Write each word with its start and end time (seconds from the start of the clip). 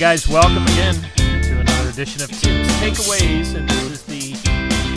guys, 0.00 0.26
welcome 0.26 0.62
again 0.68 0.94
to 1.14 1.60
another 1.60 1.90
edition 1.90 2.22
of 2.22 2.30
Tim's 2.30 2.66
Takeaways, 2.78 3.54
and 3.54 3.68
this 3.68 3.82
is 3.82 4.02
the 4.04 4.32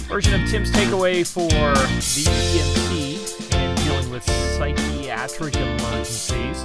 version 0.08 0.42
of 0.42 0.50
Tim's 0.50 0.72
Takeaway 0.72 1.28
for 1.28 1.50
the 1.50 2.24
EMT 2.24 3.54
and 3.54 3.78
dealing 3.80 4.10
with 4.10 4.24
psychiatric 4.24 5.58
emergencies. 5.58 6.64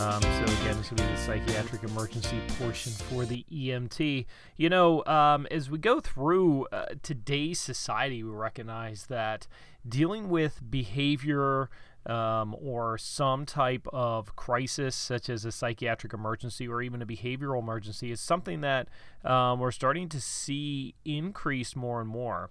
Um, 0.00 0.20
so 0.20 0.42
again, 0.42 0.78
this 0.78 0.90
will 0.90 0.96
be 0.96 1.04
the 1.04 1.16
psychiatric 1.16 1.84
emergency 1.84 2.40
portion 2.58 2.90
for 2.90 3.24
the 3.24 3.46
EMT. 3.52 4.26
You 4.56 4.68
know, 4.68 5.04
um, 5.04 5.46
as 5.52 5.70
we 5.70 5.78
go 5.78 6.00
through 6.00 6.66
uh, 6.72 6.86
today's 7.04 7.60
society, 7.60 8.24
we 8.24 8.30
recognize 8.30 9.06
that 9.06 9.46
dealing 9.88 10.28
with 10.28 10.60
behavior 10.68 11.70
um, 12.06 12.56
or 12.60 12.96
some 12.98 13.44
type 13.44 13.86
of 13.92 14.34
crisis, 14.36 14.96
such 14.96 15.28
as 15.28 15.44
a 15.44 15.52
psychiatric 15.52 16.12
emergency 16.12 16.66
or 16.66 16.82
even 16.82 17.02
a 17.02 17.06
behavioral 17.06 17.60
emergency, 17.60 18.10
is 18.10 18.20
something 18.20 18.62
that 18.62 18.88
um, 19.24 19.60
we're 19.60 19.70
starting 19.70 20.08
to 20.08 20.20
see 20.20 20.94
increase 21.04 21.76
more 21.76 22.00
and 22.00 22.08
more. 22.08 22.50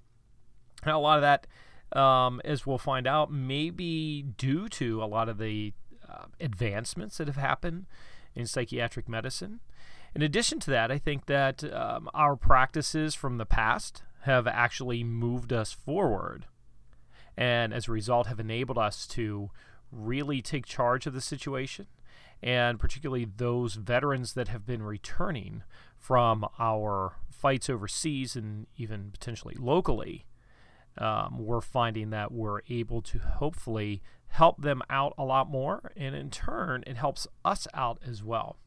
And 0.84 0.94
a 0.94 1.00
lot 1.00 1.22
of 1.22 1.24
that, 1.24 2.00
um, 2.00 2.42
as 2.46 2.66
we'll 2.66 2.78
find 2.78 3.08
out, 3.08 3.32
may 3.32 3.70
be 3.70 4.22
due 4.22 4.70
to 4.70 5.04
a 5.04 5.06
lot 5.06 5.30
of 5.30 5.40
the 5.40 5.74
uh, 6.08 6.26
advancements 6.40 7.18
that 7.18 7.28
have 7.28 7.36
happened 7.36 7.88
in 8.36 8.46
psychiatric 8.46 9.10
medicine. 9.10 9.60
In 10.16 10.22
addition 10.22 10.60
to 10.62 10.72
that, 10.72 10.92
I 10.92 10.98
think 10.98 11.26
that 11.26 11.64
um, 11.74 12.10
our 12.14 12.36
practices 12.36 13.16
from 13.16 13.38
the 13.38 13.46
past 13.46 14.04
have 14.22 14.48
actually 14.48 15.04
moved 15.04 15.54
us 15.54 15.72
forward 15.72 16.46
and 17.40 17.74
as 17.74 17.88
a 17.88 17.92
result 17.92 18.28
have 18.28 18.40
enabled 18.40 18.78
us 18.78 19.08
to 19.08 19.50
really 19.92 20.42
take 20.42 20.66
charge 20.68 21.08
of 21.08 21.14
the 21.14 21.22
situation 21.22 21.88
and 22.44 22.80
particularly 22.80 23.26
those 23.38 23.74
veterans 23.74 24.34
that 24.34 24.48
have 24.50 24.66
been 24.66 24.84
returning 24.84 25.64
from 25.98 26.46
our 26.60 27.16
fights 27.32 27.70
overseas 27.70 28.36
and 28.36 28.68
even 28.78 29.10
potentially 29.12 29.56
locally 29.58 30.26
um, 31.00 31.38
we're 31.40 31.62
finding 31.62 32.10
that 32.10 32.32
we're 32.32 32.62
able 32.70 33.02
to 33.02 33.20
hopefully 33.20 34.02
help 34.30 34.62
them 34.62 34.82
out 34.90 35.14
a 35.18 35.24
lot 35.24 35.50
more, 35.50 35.92
and 35.96 36.16
in 36.16 36.30
turn, 36.30 36.84
it 36.86 36.98
helps 36.98 37.28
us 37.44 37.68
out 37.74 38.00
as 38.06 38.24
well. 38.24 38.58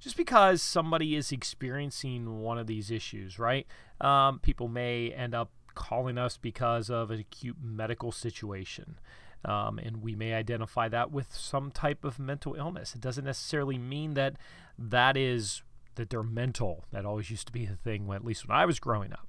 Just 0.00 0.16
because 0.16 0.62
somebody 0.62 1.14
is 1.14 1.32
experiencing 1.32 2.40
one 2.40 2.58
of 2.58 2.66
these 2.66 2.90
issues, 2.90 3.38
right? 3.38 3.66
Um, 4.00 4.40
people 4.40 4.68
may 4.68 5.10
end 5.10 5.34
up 5.34 5.50
calling 5.74 6.18
us 6.18 6.36
because 6.36 6.90
of 6.90 7.10
an 7.10 7.20
acute 7.20 7.56
medical 7.62 8.12
situation. 8.12 8.98
Um, 9.44 9.78
and 9.78 10.02
we 10.02 10.14
may 10.14 10.32
identify 10.32 10.88
that 10.88 11.10
with 11.12 11.34
some 11.34 11.70
type 11.70 12.04
of 12.04 12.18
mental 12.18 12.54
illness. 12.54 12.94
It 12.94 13.00
doesn't 13.00 13.24
necessarily 13.24 13.76
mean 13.76 14.14
that 14.14 14.36
that 14.78 15.16
is 15.16 15.62
that 15.96 16.10
they're 16.10 16.22
mental. 16.22 16.84
That 16.92 17.04
always 17.04 17.30
used 17.30 17.46
to 17.48 17.52
be 17.52 17.66
the 17.66 17.76
thing, 17.76 18.06
when, 18.06 18.16
at 18.16 18.24
least 18.24 18.48
when 18.48 18.56
I 18.56 18.64
was 18.64 18.80
growing 18.80 19.12
up. 19.12 19.28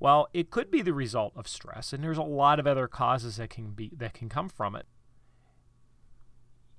Well, 0.00 0.28
it 0.32 0.50
could 0.50 0.70
be 0.70 0.82
the 0.82 0.92
result 0.92 1.32
of 1.36 1.46
stress, 1.46 1.92
and 1.92 2.02
there's 2.02 2.18
a 2.18 2.22
lot 2.22 2.58
of 2.58 2.66
other 2.66 2.88
causes 2.88 3.36
that 3.36 3.50
can 3.50 3.70
be 3.70 3.92
that 3.96 4.14
can 4.14 4.28
come 4.28 4.48
from 4.48 4.74
it. 4.74 4.86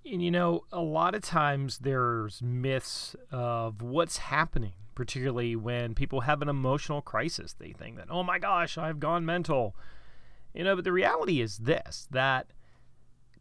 And 0.06 0.22
you 0.22 0.30
know, 0.30 0.66
a 0.72 0.82
lot 0.82 1.16
of 1.16 1.22
times 1.22 1.80
there's 1.80 2.42
myths 2.42 3.16
of 3.32 3.82
what's 3.82 4.18
happening, 4.18 4.74
particularly 4.96 5.56
when 5.56 5.96
people 5.96 6.22
have 6.22 6.42
an 6.42 6.50
emotional 6.50 7.02
crisis. 7.02 7.54
They 7.54 7.72
think 7.72 7.98
that, 7.98 8.08
oh 8.10 8.24
my 8.24 8.40
gosh, 8.40 8.78
I've 8.78 9.00
gone 9.00 9.26
mental. 9.26 9.76
You 10.54 10.64
know, 10.64 10.76
but 10.76 10.86
the 10.86 10.92
reality 10.92 11.42
is 11.42 11.60
this 11.60 12.08
that 12.12 12.48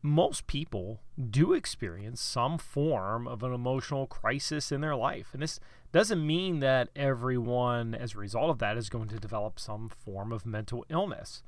most 0.03 0.47
people 0.49 1.01
do 1.31 1.53
experience 1.53 2.21
some 2.21 2.59
form 2.59 3.29
of 3.29 3.43
an 3.43 3.53
emotional 3.55 4.07
crisis 4.07 4.73
in 4.73 4.81
their 4.81 4.97
life. 4.97 5.29
And 5.33 5.43
this 5.43 5.61
doesn't 5.93 6.27
mean 6.27 6.59
that 6.61 6.89
everyone, 6.97 7.95
as 7.95 8.15
a 8.15 8.19
result 8.19 8.51
of 8.51 8.59
that, 8.59 8.77
is 8.77 8.89
going 8.89 9.09
to 9.09 9.19
develop 9.19 9.61
some 9.61 9.89
form 9.89 10.33
of 10.33 10.45
mental 10.45 10.85
illness. 10.89 11.43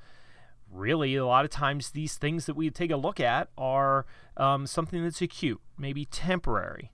Really, 0.70 1.16
a 1.16 1.26
lot 1.26 1.44
of 1.44 1.50
times, 1.50 1.90
these 1.90 2.16
things 2.16 2.46
that 2.46 2.54
we 2.54 2.70
take 2.70 2.90
a 2.90 2.96
look 2.96 3.20
at 3.20 3.48
are 3.58 4.06
um, 4.36 4.66
something 4.66 5.02
that's 5.02 5.22
acute, 5.22 5.60
maybe 5.76 6.04
temporary. 6.04 6.92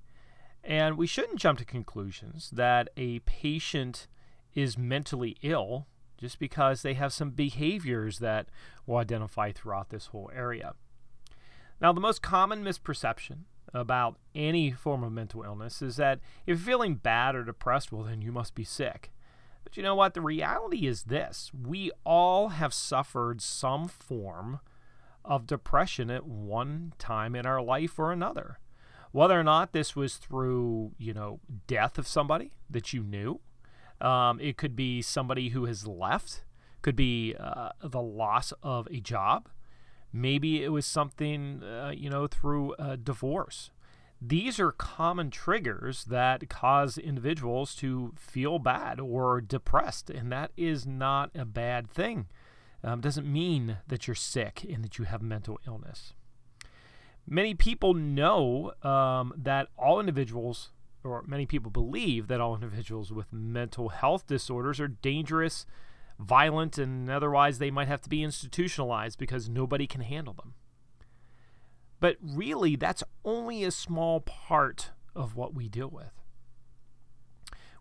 And 0.62 0.96
we 0.96 1.06
shouldn't 1.06 1.38
jump 1.38 1.58
to 1.58 1.64
conclusions 1.64 2.50
that 2.50 2.90
a 2.96 3.20
patient 3.20 4.06
is 4.54 4.76
mentally 4.76 5.36
ill 5.42 5.86
just 6.18 6.38
because 6.38 6.82
they 6.82 6.94
have 6.94 7.12
some 7.12 7.30
behaviors 7.30 8.18
that 8.18 8.46
we'll 8.86 8.98
identify 8.98 9.52
throughout 9.52 9.88
this 9.88 10.06
whole 10.06 10.30
area. 10.34 10.74
Now, 11.80 11.92
the 11.92 12.00
most 12.00 12.20
common 12.20 12.62
misperception 12.62 13.44
about 13.72 14.18
any 14.34 14.70
form 14.70 15.02
of 15.02 15.12
mental 15.12 15.42
illness 15.42 15.80
is 15.80 15.96
that 15.96 16.18
if 16.42 16.46
you're 16.46 16.56
feeling 16.58 16.96
bad 16.96 17.34
or 17.34 17.44
depressed, 17.44 17.90
well, 17.90 18.04
then 18.04 18.20
you 18.20 18.32
must 18.32 18.54
be 18.54 18.64
sick. 18.64 19.12
But 19.64 19.76
you 19.76 19.82
know 19.82 19.94
what? 19.94 20.14
The 20.14 20.20
reality 20.20 20.86
is 20.86 21.04
this 21.04 21.50
we 21.54 21.90
all 22.04 22.48
have 22.48 22.74
suffered 22.74 23.40
some 23.40 23.88
form 23.88 24.60
of 25.24 25.46
depression 25.46 26.10
at 26.10 26.26
one 26.26 26.92
time 26.98 27.34
in 27.34 27.46
our 27.46 27.62
life 27.62 27.98
or 27.98 28.12
another. 28.12 28.58
Whether 29.12 29.38
or 29.38 29.44
not 29.44 29.72
this 29.72 29.96
was 29.96 30.16
through, 30.16 30.92
you 30.98 31.12
know, 31.12 31.40
death 31.66 31.98
of 31.98 32.06
somebody 32.06 32.52
that 32.68 32.92
you 32.92 33.02
knew, 33.02 33.40
um, 34.00 34.40
it 34.40 34.56
could 34.56 34.76
be 34.76 35.02
somebody 35.02 35.50
who 35.50 35.64
has 35.64 35.86
left, 35.86 36.44
could 36.82 36.96
be 36.96 37.34
uh, 37.38 37.70
the 37.82 38.00
loss 38.00 38.52
of 38.62 38.86
a 38.90 39.00
job, 39.00 39.48
Maybe 40.12 40.62
it 40.64 40.70
was 40.70 40.86
something, 40.86 41.62
uh, 41.62 41.92
you 41.96 42.10
know, 42.10 42.26
through 42.26 42.74
a 42.78 42.96
divorce. 42.96 43.70
These 44.20 44.60
are 44.60 44.72
common 44.72 45.30
triggers 45.30 46.04
that 46.04 46.48
cause 46.48 46.98
individuals 46.98 47.74
to 47.76 48.12
feel 48.18 48.58
bad 48.58 49.00
or 49.00 49.40
depressed, 49.40 50.10
and 50.10 50.30
that 50.32 50.50
is 50.56 50.86
not 50.86 51.30
a 51.34 51.44
bad 51.44 51.88
thing. 51.88 52.26
Um, 52.82 53.00
doesn't 53.00 53.30
mean 53.30 53.78
that 53.86 54.06
you're 54.06 54.14
sick 54.14 54.66
and 54.68 54.82
that 54.84 54.98
you 54.98 55.04
have 55.04 55.22
mental 55.22 55.60
illness. 55.66 56.14
Many 57.32 57.54
people 57.54 57.94
know 57.94 58.72
um, 58.82 59.32
that 59.36 59.68
all 59.78 60.00
individuals, 60.00 60.70
or 61.02 61.22
many 61.26 61.46
people 61.46 61.70
believe 61.70 62.26
that 62.26 62.40
all 62.40 62.54
individuals 62.54 63.12
with 63.12 63.32
mental 63.32 63.88
health 63.90 64.26
disorders 64.26 64.80
are 64.80 64.88
dangerous 64.88 65.64
violent 66.20 66.76
and 66.76 67.10
otherwise 67.10 67.58
they 67.58 67.70
might 67.70 67.88
have 67.88 68.02
to 68.02 68.10
be 68.10 68.22
institutionalized 68.22 69.18
because 69.18 69.48
nobody 69.48 69.86
can 69.86 70.02
handle 70.02 70.34
them. 70.34 70.54
But 71.98 72.16
really, 72.22 72.76
that's 72.76 73.02
only 73.24 73.64
a 73.64 73.70
small 73.70 74.20
part 74.20 74.90
of 75.14 75.34
what 75.34 75.54
we 75.54 75.68
deal 75.68 75.88
with. 75.88 76.12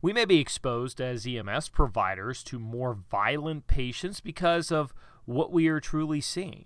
We 0.02 0.14
may 0.14 0.26
be 0.26 0.40
exposed 0.40 1.02
as 1.02 1.28
EMS 1.28 1.70
providers 1.70 2.44
to 2.46 2.60
more 2.60 2.94
violent 2.94 3.68
patients 3.68 4.22
because 4.22 4.72
of 4.72 4.94
what 5.26 5.52
we 5.52 5.68
are 5.68 5.82
truly 5.82 6.22
seeing. 6.22 6.66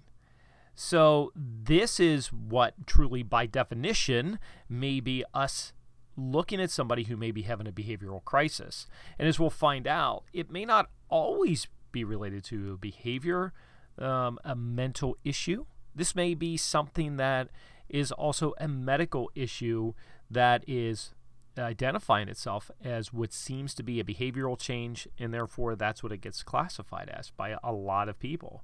So, 0.76 1.32
this 1.36 2.00
is 2.00 2.34
what 2.34 2.88
truly, 2.88 3.22
by 3.22 3.46
definition, 3.46 4.40
may 4.68 5.00
be 5.00 5.24
us 5.34 5.74
looking 6.18 6.60
at 6.62 6.72
somebody 6.72 7.04
who 7.04 7.18
may 7.18 7.32
be 7.32 7.44
having 7.44 7.68
a 7.68 7.72
behavioral 7.72 8.24
crisis. 8.24 8.88
And 9.20 9.28
as 9.28 9.40
we'll 9.40 9.50
find 9.50 9.88
out, 9.88 10.24
it 10.34 10.52
may 10.52 10.66
not 10.66 10.90
always 11.10 11.68
be 11.92 12.04
related 12.04 12.44
to 12.46 12.78
behavior, 12.78 13.54
um, 13.98 14.40
a 14.44 14.56
mental 14.56 15.18
issue. 15.24 15.66
This 15.96 16.16
may 16.16 16.34
be 16.34 16.58
something 16.58 17.18
that 17.18 17.50
is 17.88 18.12
also 18.12 18.54
a 18.58 18.68
medical 18.68 19.30
issue 19.36 19.94
that 20.30 20.64
is 20.68 21.14
identifying 21.58 22.30
itself 22.30 22.72
as 22.84 23.14
what 23.14 23.32
seems 23.32 23.76
to 23.76 23.84
be 23.84 24.00
a 24.00 24.04
behavioral 24.04 24.60
change, 24.60 25.08
and 25.20 25.32
therefore 25.32 25.76
that's 25.76 26.02
what 26.02 26.12
it 26.12 26.22
gets 26.22 26.42
classified 26.42 27.10
as 27.10 27.30
by 27.30 27.56
a 27.64 27.72
lot 27.72 28.10
of 28.10 28.18
people. 28.18 28.64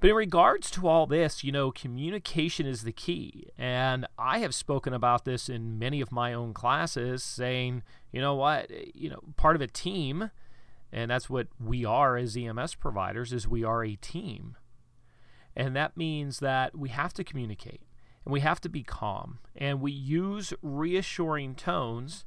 But 0.00 0.10
in 0.10 0.16
regards 0.16 0.70
to 0.72 0.86
all 0.86 1.06
this, 1.06 1.42
you 1.42 1.50
know, 1.50 1.72
communication 1.72 2.66
is 2.66 2.82
the 2.82 2.92
key. 2.92 3.48
And 3.58 4.06
I 4.16 4.38
have 4.38 4.54
spoken 4.54 4.94
about 4.94 5.24
this 5.24 5.48
in 5.48 5.78
many 5.78 6.00
of 6.00 6.12
my 6.12 6.32
own 6.32 6.54
classes, 6.54 7.24
saying, 7.24 7.82
you 8.12 8.20
know 8.20 8.36
what, 8.36 8.70
eh, 8.70 8.84
you 8.94 9.10
know, 9.10 9.20
part 9.36 9.56
of 9.56 9.62
a 9.62 9.66
team, 9.66 10.30
and 10.92 11.10
that's 11.10 11.28
what 11.28 11.48
we 11.58 11.84
are 11.84 12.16
as 12.16 12.36
EMS 12.36 12.76
providers, 12.76 13.32
is 13.32 13.48
we 13.48 13.64
are 13.64 13.84
a 13.84 13.96
team. 13.96 14.56
And 15.56 15.74
that 15.74 15.96
means 15.96 16.38
that 16.38 16.78
we 16.78 16.90
have 16.90 17.12
to 17.14 17.24
communicate 17.24 17.82
and 18.24 18.32
we 18.32 18.40
have 18.40 18.60
to 18.60 18.68
be 18.68 18.84
calm. 18.84 19.40
And 19.56 19.80
we 19.80 19.90
use 19.90 20.52
reassuring 20.62 21.56
tones 21.56 22.24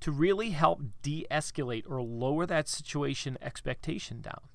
to 0.00 0.10
really 0.10 0.50
help 0.50 0.80
de 1.02 1.26
escalate 1.30 1.84
or 1.86 2.00
lower 2.00 2.46
that 2.46 2.68
situation 2.68 3.36
expectation 3.42 4.22
down. 4.22 4.49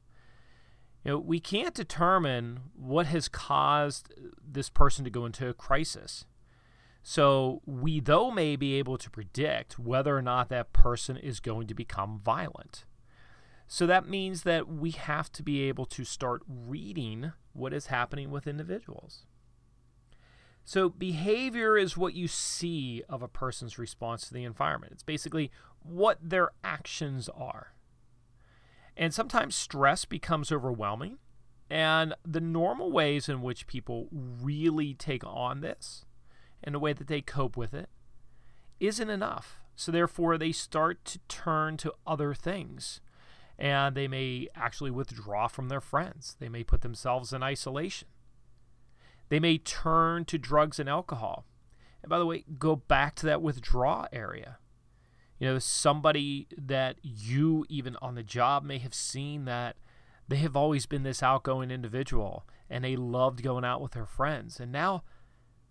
You 1.06 1.12
know, 1.12 1.19
we 1.19 1.40
can't 1.40 1.75
determine 1.75 2.62
what 2.75 3.06
has 3.06 3.28
caused 3.28 4.12
this 4.44 4.69
person 4.69 5.06
to 5.06 5.12
go 5.12 5.25
into 5.28 5.48
a 5.48 5.54
crisis. 5.54 6.25
So 7.04 7.62
we, 7.68 8.00
though, 8.00 8.31
may 8.31 8.56
be 8.56 8.74
able 8.74 8.98
to 8.98 9.12
predict 9.12 9.78
whether 9.78 10.18
or 10.18 10.24
not 10.24 10.50
that 10.50 10.74
person 10.74 11.16
is 11.16 11.40
going 11.40 11.68
to 11.68 11.75
become 11.75 12.18
violent. 12.18 12.86
So 13.68 13.86
that 13.86 14.10
means 14.10 14.42
that 14.44 14.68
we 14.68 14.90
have 14.92 15.31
to 15.34 15.44
be 15.44 15.62
able 15.63 15.86
to 15.86 16.04
start 16.04 16.42
reading 16.48 17.34
what 17.54 17.74
is 17.74 17.88
happening 17.88 18.31
with 18.31 18.48
individuals. 18.48 19.25
So, 20.68 20.90
behavior 20.90 21.78
is 21.78 21.96
what 21.96 22.16
you 22.16 22.28
see 22.28 23.04
of 23.08 23.22
a 23.22 23.28
person's 23.28 23.78
response 23.78 24.28
to 24.28 24.34
the 24.34 24.44
environment. 24.44 24.94
It's 24.94 25.04
basically 25.04 25.51
what 25.84 26.18
their 26.19 26.50
actions 26.63 27.30
are. 27.30 27.75
And 28.97 29.13
sometimes 29.13 29.56
stress 29.56 30.06
becomes 30.06 30.51
overwhelming. 30.51 31.18
And 31.69 32.13
the 32.24 32.42
normal 32.42 32.92
ways 32.92 33.27
in 33.27 33.42
which 33.42 33.68
people 33.68 34.07
really 34.12 34.94
take 34.94 35.24
on 35.25 35.62
this 35.62 36.06
and 36.63 36.75
the 36.75 36.80
way 36.80 36.94
that 36.94 37.07
they 37.07 37.21
cope 37.21 37.57
with 37.57 37.74
it 37.74 37.89
isn't 38.80 39.09
enough. 39.09 39.59
So, 39.75 39.92
therefore, 39.92 40.38
they 40.38 40.51
start 40.51 41.03
to 41.06 41.19
turn 41.27 41.75
to 41.77 41.94
other 42.07 42.33
things. 42.33 43.01
And 43.57 43.95
they 43.95 44.07
may 44.07 44.47
actually 44.56 44.92
withdraw 44.92 45.48
from 45.48 45.69
their 45.69 45.81
friends, 45.81 46.38
they 46.39 46.50
may 46.50 46.63
put 46.63 46.81
themselves 46.81 47.33
in 47.33 47.41
isolation 47.41 48.07
they 49.30 49.39
may 49.39 49.57
turn 49.57 50.25
to 50.25 50.38
drugs 50.38 50.80
and 50.80 50.89
alcohol. 50.89 51.45
And 52.03 52.09
by 52.09 52.19
the 52.19 52.25
way, 52.25 52.45
go 52.59 52.75
back 52.75 53.15
to 53.15 53.25
that 53.25 53.41
withdraw 53.41 54.07
area. 54.12 54.59
You 55.40 55.48
know, 55.48 55.60
somebody 55.60 56.48
that 56.58 56.98
you, 57.02 57.66
even 57.70 57.98
on 58.02 58.16
the 58.16 58.24
job, 58.24 58.64
may 58.64 58.78
have 58.80 58.94
seen 58.94 59.46
that 59.46 59.76
they 60.28 60.38
have 60.38 60.56
always 60.56 60.86
been 60.86 61.04
this 61.04 61.22
outgoing 61.22 61.72
individual 61.72 62.46
and 62.70 62.84
they 62.84 62.96
loved 62.96 63.44
going 63.44 63.66
out 63.66 63.82
with 63.82 63.92
their 63.92 64.06
friends. 64.06 64.60
And 64.60 64.72
now 64.72 65.04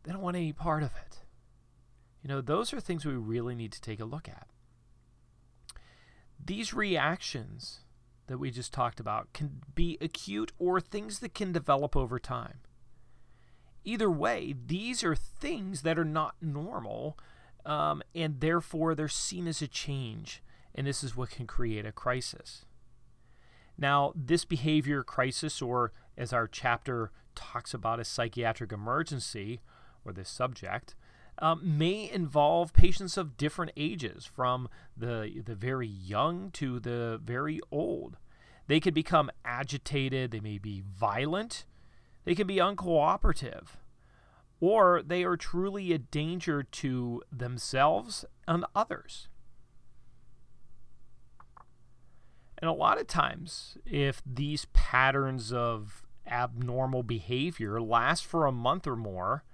they 0.03 0.13
don't 0.13 0.23
want 0.23 0.37
any 0.37 0.53
part 0.53 0.83
of 0.83 0.91
it. 1.07 1.21
You 2.23 2.29
know, 2.29 2.41
those 2.41 2.73
are 2.73 2.81
things 2.81 3.05
we 3.05 3.15
really 3.15 3.55
need 3.55 3.73
to 3.73 3.81
take 3.81 4.01
a 4.01 4.05
look 4.05 4.29
at. 4.29 4.47
These 6.43 6.75
reactions 6.75 7.81
that 8.27 8.39
we 8.39 8.51
just 8.51 8.73
talked 8.73 9.01
about 9.01 9.33
can 9.33 9.63
be 9.75 9.99
acute 10.01 10.53
or 10.59 10.81
things 10.81 11.21
that 11.21 11.35
can 11.35 11.53
develop 11.53 11.97
over 11.97 12.19
time 12.19 12.59
either 13.85 14.11
way, 14.11 14.55
these 14.67 15.05
are 15.05 15.15
things 15.15 15.83
that 15.83 15.99
are 15.99 16.05
not 16.05 16.35
normal, 16.41 17.19
um, 17.67 18.03
and 18.15 18.41
therefore 18.41 18.95
they're 18.95 19.09
seen 19.09 19.47
as 19.47 19.63
a 19.63 19.69
change, 19.69 20.43
and 20.75 20.87
this 20.87 21.03
is 21.05 21.17
what 21.17 21.31
can 21.31 21.47
create 21.47 21.87
a 21.87 21.93
crisis. 21.93 22.65
Now, 23.77 24.13
this 24.15 24.45
behavior 24.45 25.03
crisis, 25.03 25.61
or 25.61 25.93
as 26.17 26.33
our 26.33 26.47
chapter 26.47 27.11
talks 27.35 27.75
about, 27.75 28.01
a 28.01 28.05
psychiatric 28.05 28.73
emergency, 28.73 29.61
or 30.05 30.13
this 30.13 30.29
subject, 30.29 30.95
um, 31.39 31.77
may 31.77 32.09
involve 32.11 32.73
patients 32.73 33.17
of 33.17 33.37
different 33.37 33.73
ages, 33.77 34.25
from 34.25 34.69
the, 34.97 35.43
the 35.45 35.57
very 35.57 35.89
young 35.89 36.51
to 36.53 36.79
the 36.79 37.21
very 37.23 37.61
old. 37.73 38.17
They 38.67 38.81
could 38.81 38.95
become 38.95 39.31
agitated, 39.45 40.31
they 40.31 40.41
may 40.41 40.59
be 40.59 40.81
violent, 40.81 41.65
they 42.25 42.35
can 42.35 42.47
be 42.47 42.57
uncooperative, 42.57 43.67
or 44.67 45.03
they 45.03 45.23
are 45.25 45.37
truly 45.37 45.93
a 45.93 45.99
danger 45.99 46.63
to 46.63 47.23
themselves 47.31 48.25
and 48.49 48.65
others. 48.75 49.29
And 52.57 52.71
a 52.71 52.73
lot 52.73 52.99
of 52.99 53.07
times, 53.07 53.77
if 53.85 54.23
these 54.25 54.65
patterns 54.73 55.53
of 55.53 56.03
abnormal 56.27 57.03
behavior 57.03 57.79
last 57.79 58.25
for 58.25 58.47
a 58.47 58.53
month 58.53 58.87
or 58.87 58.97
more, 58.97 59.45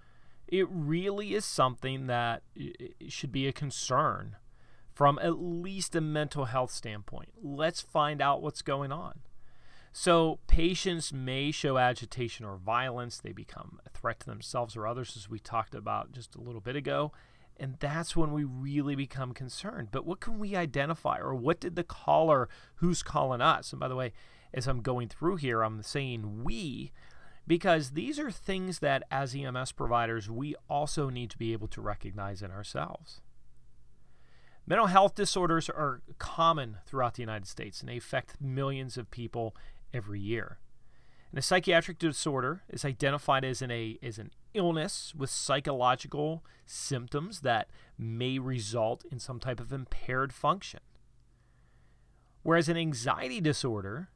it 0.46 0.68
really 0.70 1.34
is 1.34 1.44
something 1.44 2.06
that 2.06 2.44
should 3.08 3.32
be 3.32 3.48
a 3.48 3.52
concern 3.52 4.36
from 4.94 5.18
at 5.20 5.42
least 5.42 5.96
a 5.96 6.00
mental 6.00 6.44
health 6.44 6.70
standpoint. 6.70 7.30
Let's 7.42 7.80
find 7.80 8.22
out 8.22 8.42
what's 8.42 8.62
going 8.62 8.92
on. 8.92 9.22
So, 9.92 10.38
patients 10.46 11.12
may 11.12 11.50
show 11.50 11.76
agitation 11.76 12.46
or 12.46 12.56
violence. 12.56 13.18
They 13.18 13.32
become 13.32 13.80
a 13.84 13.90
threat 13.90 14.20
to 14.20 14.26
themselves 14.26 14.76
or 14.76 14.86
others, 14.86 15.16
as 15.16 15.28
we 15.28 15.40
talked 15.40 15.74
about 15.74 16.12
just 16.12 16.36
a 16.36 16.40
little 16.40 16.60
bit 16.60 16.76
ago. 16.76 17.12
And 17.58 17.76
that's 17.80 18.16
when 18.16 18.32
we 18.32 18.44
really 18.44 18.94
become 18.94 19.34
concerned. 19.34 19.88
But 19.90 20.06
what 20.06 20.20
can 20.20 20.38
we 20.38 20.56
identify? 20.56 21.18
Or 21.18 21.34
what 21.34 21.60
did 21.60 21.74
the 21.74 21.84
caller 21.84 22.48
who's 22.76 23.02
calling 23.02 23.40
us? 23.40 23.72
And 23.72 23.80
by 23.80 23.88
the 23.88 23.96
way, 23.96 24.12
as 24.54 24.66
I'm 24.66 24.80
going 24.80 25.08
through 25.08 25.36
here, 25.36 25.62
I'm 25.62 25.82
saying 25.82 26.44
we 26.44 26.92
because 27.46 27.90
these 27.90 28.18
are 28.20 28.30
things 28.30 28.78
that, 28.78 29.02
as 29.10 29.34
EMS 29.34 29.72
providers, 29.72 30.30
we 30.30 30.54
also 30.68 31.10
need 31.10 31.30
to 31.30 31.38
be 31.38 31.52
able 31.52 31.66
to 31.68 31.80
recognize 31.80 32.42
in 32.42 32.52
ourselves. 32.52 33.20
Mental 34.66 34.86
health 34.86 35.16
disorders 35.16 35.68
are 35.68 36.00
common 36.18 36.76
throughout 36.86 37.14
the 37.14 37.22
United 37.22 37.48
States 37.48 37.80
and 37.80 37.88
they 37.88 37.96
affect 37.96 38.40
millions 38.40 38.96
of 38.96 39.10
people 39.10 39.56
every 39.92 40.20
year. 40.20 40.58
And 41.30 41.38
a 41.38 41.42
psychiatric 41.42 41.98
disorder 41.98 42.62
is 42.68 42.84
identified 42.84 43.44
as 43.44 43.62
an, 43.62 43.70
a, 43.70 43.98
as 44.02 44.18
an 44.18 44.30
illness 44.52 45.14
with 45.16 45.30
psychological 45.30 46.44
symptoms 46.66 47.40
that 47.40 47.68
may 47.96 48.38
result 48.38 49.04
in 49.10 49.18
some 49.18 49.38
type 49.38 49.60
of 49.60 49.72
impaired 49.72 50.32
function. 50.32 50.80
Whereas 52.42 52.68
an 52.68 52.76
anxiety 52.76 53.40
disorder 53.40 54.08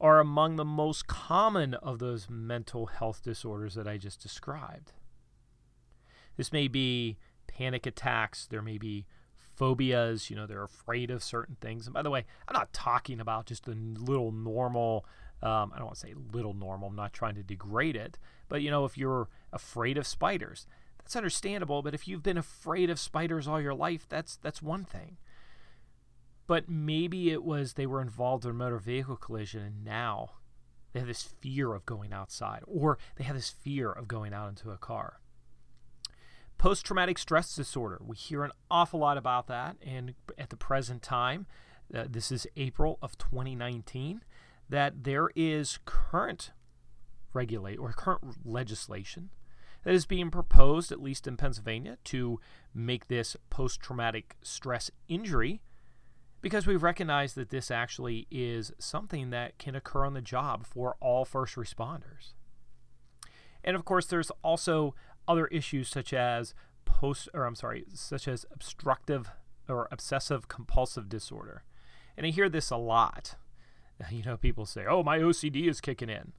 are 0.00 0.20
among 0.20 0.56
the 0.56 0.64
most 0.64 1.06
common 1.06 1.74
of 1.74 1.98
those 1.98 2.28
mental 2.30 2.86
health 2.86 3.22
disorders 3.22 3.74
that 3.74 3.86
I 3.86 3.98
just 3.98 4.20
described. 4.20 4.92
This 6.36 6.52
may 6.52 6.66
be 6.66 7.18
panic 7.46 7.86
attacks, 7.86 8.46
there 8.46 8.62
may 8.62 8.78
be 8.78 9.06
phobias, 9.54 10.30
you 10.30 10.36
know, 10.36 10.46
they're 10.46 10.64
afraid 10.64 11.10
of 11.10 11.22
certain 11.22 11.56
things. 11.60 11.86
And 11.86 11.94
by 11.94 12.02
the 12.02 12.10
way, 12.10 12.24
I'm 12.48 12.54
not 12.54 12.72
talking 12.72 13.20
about 13.20 13.46
just 13.46 13.64
the 13.64 13.74
little 13.74 14.32
normal, 14.32 15.04
um, 15.42 15.72
I 15.74 15.78
don't 15.78 15.86
want 15.86 15.96
to 15.96 16.06
say 16.06 16.14
little 16.32 16.54
normal, 16.54 16.88
I'm 16.88 16.96
not 16.96 17.12
trying 17.12 17.34
to 17.34 17.42
degrade 17.42 17.96
it, 17.96 18.18
but 18.48 18.62
you 18.62 18.70
know, 18.70 18.84
if 18.84 18.96
you're 18.96 19.28
afraid 19.52 19.98
of 19.98 20.06
spiders, 20.06 20.66
that's 20.98 21.16
understandable, 21.16 21.82
but 21.82 21.94
if 21.94 22.06
you've 22.06 22.22
been 22.22 22.38
afraid 22.38 22.90
of 22.90 22.98
spiders 22.98 23.48
all 23.48 23.60
your 23.60 23.74
life, 23.74 24.06
that's 24.08 24.36
that's 24.36 24.62
one 24.62 24.84
thing. 24.84 25.18
But 26.46 26.68
maybe 26.68 27.30
it 27.30 27.44
was 27.44 27.74
they 27.74 27.86
were 27.86 28.00
involved 28.00 28.44
in 28.44 28.50
a 28.50 28.54
motor 28.54 28.78
vehicle 28.78 29.16
collision 29.16 29.62
and 29.62 29.84
now 29.84 30.30
they 30.92 31.00
have 31.00 31.08
this 31.08 31.22
fear 31.40 31.72
of 31.74 31.86
going 31.86 32.12
outside 32.12 32.60
or 32.66 32.98
they 33.16 33.24
have 33.24 33.36
this 33.36 33.50
fear 33.50 33.90
of 33.90 34.08
going 34.08 34.32
out 34.32 34.48
into 34.48 34.70
a 34.70 34.76
car. 34.76 35.18
Post 36.62 36.86
traumatic 36.86 37.18
stress 37.18 37.56
disorder. 37.56 38.00
We 38.06 38.14
hear 38.14 38.44
an 38.44 38.52
awful 38.70 39.00
lot 39.00 39.18
about 39.18 39.48
that. 39.48 39.78
And 39.84 40.14
at 40.38 40.50
the 40.50 40.56
present 40.56 41.02
time, 41.02 41.46
uh, 41.92 42.04
this 42.08 42.30
is 42.30 42.46
April 42.56 43.00
of 43.02 43.18
2019, 43.18 44.22
that 44.68 45.02
there 45.02 45.30
is 45.34 45.80
current 45.84 46.52
regulate 47.32 47.80
or 47.80 47.90
current 47.90 48.46
legislation 48.46 49.30
that 49.82 49.92
is 49.92 50.06
being 50.06 50.30
proposed, 50.30 50.92
at 50.92 51.02
least 51.02 51.26
in 51.26 51.36
Pennsylvania, 51.36 51.98
to 52.04 52.38
make 52.72 53.08
this 53.08 53.36
post 53.50 53.80
traumatic 53.80 54.36
stress 54.40 54.88
injury 55.08 55.62
because 56.42 56.64
we 56.64 56.76
recognize 56.76 57.34
that 57.34 57.50
this 57.50 57.72
actually 57.72 58.28
is 58.30 58.70
something 58.78 59.30
that 59.30 59.58
can 59.58 59.74
occur 59.74 60.04
on 60.04 60.14
the 60.14 60.22
job 60.22 60.64
for 60.64 60.94
all 61.00 61.24
first 61.24 61.56
responders. 61.56 62.34
And 63.64 63.76
of 63.76 63.84
course, 63.84 64.06
there's 64.06 64.30
also 64.42 64.94
other 65.26 65.46
issues 65.48 65.88
such 65.88 66.12
as 66.12 66.54
post 66.84 67.28
or 67.34 67.44
I'm 67.44 67.54
sorry, 67.54 67.84
such 67.94 68.28
as 68.28 68.46
obstructive 68.52 69.30
or 69.68 69.88
obsessive 69.90 70.48
compulsive 70.48 71.08
disorder. 71.08 71.64
And 72.16 72.26
I 72.26 72.30
hear 72.30 72.48
this 72.48 72.70
a 72.70 72.76
lot. 72.76 73.36
You 74.10 74.24
know, 74.24 74.36
people 74.36 74.66
say, 74.66 74.84
"Oh, 74.84 75.04
my 75.04 75.20
OCD 75.20 75.68
is 75.68 75.80
kicking 75.80 76.08
in." 76.08 76.32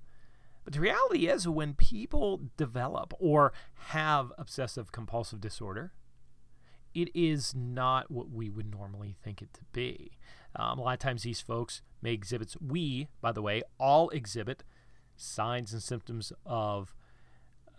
But 0.65 0.73
the 0.73 0.81
reality 0.81 1.27
is 1.27 1.47
when 1.47 1.75
people 1.75 2.41
develop 2.57 3.13
or 3.19 3.53
have 3.89 4.33
obsessive 4.37 4.91
compulsive 4.91 5.39
disorder, 5.39 5.93
it 6.93 7.09
is 7.13 7.53
not 7.55 8.11
what 8.11 8.29
we 8.29 8.49
would 8.49 8.69
normally 8.69 9.15
think 9.23 9.41
it 9.41 9.53
to 9.53 9.61
be. 9.71 10.17
Um, 10.55 10.79
a 10.79 10.81
lot 10.83 10.93
of 10.93 10.99
times 10.99 11.23
these 11.23 11.41
folks 11.41 11.81
may 12.01 12.13
exhibit, 12.13 12.55
we, 12.61 13.07
by 13.21 13.31
the 13.31 13.41
way, 13.41 13.63
all 13.79 14.09
exhibit 14.09 14.63
signs 15.15 15.73
and 15.73 15.81
symptoms 15.81 16.31
of 16.45 16.93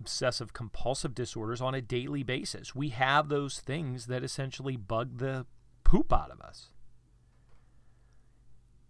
obsessive 0.00 0.52
compulsive 0.52 1.14
disorders 1.14 1.60
on 1.60 1.74
a 1.74 1.80
daily 1.80 2.22
basis. 2.22 2.74
We 2.74 2.90
have 2.90 3.28
those 3.28 3.60
things 3.60 4.06
that 4.06 4.24
essentially 4.24 4.76
bug 4.76 5.18
the 5.18 5.46
poop 5.84 6.12
out 6.12 6.30
of 6.30 6.40
us. 6.40 6.70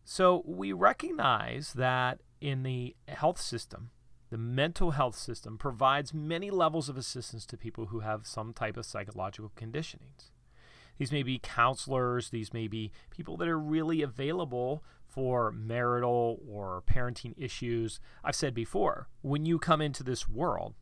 So 0.04 0.42
we 0.46 0.72
recognize 0.72 1.72
that 1.74 2.20
in 2.40 2.62
the 2.62 2.94
health 3.08 3.40
system, 3.40 3.90
the 4.30 4.38
mental 4.38 4.92
health 4.92 5.16
system 5.16 5.56
provides 5.56 6.12
many 6.12 6.50
levels 6.50 6.88
of 6.88 6.96
assistance 6.96 7.46
to 7.46 7.56
people 7.56 7.86
who 7.86 8.00
have 8.00 8.26
some 8.26 8.52
type 8.52 8.76
of 8.76 8.84
psychological 8.84 9.52
conditionings. 9.56 10.30
These 10.98 11.12
may 11.12 11.22
be 11.22 11.40
counselors, 11.42 12.30
these 12.30 12.52
may 12.52 12.68
be 12.68 12.92
people 13.10 13.36
that 13.38 13.48
are 13.48 13.58
really 13.58 14.02
available 14.02 14.84
for 15.06 15.52
marital 15.52 16.40
or 16.48 16.82
parenting 16.86 17.34
issues. 17.36 18.00
I've 18.22 18.36
said 18.36 18.54
before, 18.54 19.08
when 19.22 19.46
you 19.46 19.58
come 19.58 19.80
into 19.80 20.02
this 20.02 20.28
world, 20.28 20.74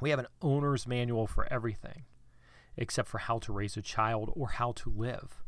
we 0.00 0.10
have 0.10 0.18
an 0.18 0.26
owner's 0.42 0.86
manual 0.86 1.26
for 1.26 1.50
everything 1.52 2.04
except 2.76 3.08
for 3.08 3.18
how 3.18 3.38
to 3.38 3.52
raise 3.52 3.76
a 3.76 3.82
child 3.82 4.30
or 4.34 4.48
how 4.48 4.72
to 4.72 4.90
live. 4.90 5.42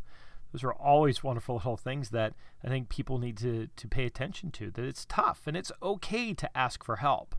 Those 0.53 0.65
are 0.65 0.73
always 0.73 1.23
wonderful 1.23 1.57
little 1.57 1.77
things 1.77 2.11
that 2.11 2.35
I 2.65 2.69
think 2.69 2.89
people 2.89 3.19
need 3.19 3.37
to, 3.39 3.69
to 3.75 3.89
pay 3.89 4.07
attention 4.07 4.51
to. 4.53 4.71
That 4.71 4.85
it's 4.85 5.05
tough 5.07 5.43
and 5.47 5.57
it's 5.57 5.73
okay 5.83 6.33
to 6.35 6.57
ask 6.57 6.85
for 6.85 6.97
help. 6.97 7.35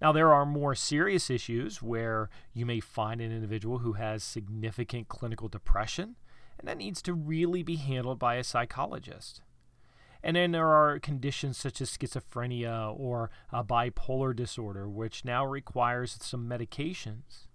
Now, 0.00 0.12
there 0.12 0.32
are 0.32 0.46
more 0.46 0.74
serious 0.74 1.28
issues 1.28 1.82
where 1.82 2.30
you 2.52 2.64
may 2.64 2.78
find 2.78 3.20
an 3.20 3.32
individual 3.32 3.78
who 3.78 3.94
has 3.94 4.22
significant 4.22 5.08
clinical 5.08 5.48
depression, 5.48 6.14
and 6.56 6.68
that 6.68 6.78
needs 6.78 7.02
to 7.02 7.14
really 7.14 7.64
be 7.64 7.76
handled 7.76 8.18
by 8.18 8.36
a 8.36 8.44
psychologist. 8.44 9.40
And 10.22 10.36
then 10.36 10.52
there 10.52 10.68
are 10.68 10.98
conditions 10.98 11.56
such 11.56 11.80
as 11.80 11.90
schizophrenia 11.90 12.98
or 12.98 13.30
a 13.52 13.62
bipolar 13.62 14.34
disorder, 14.34 14.88
which 14.88 15.24
now 15.24 15.44
requires 15.46 16.18
some 16.20 16.48
medications. 16.48 17.46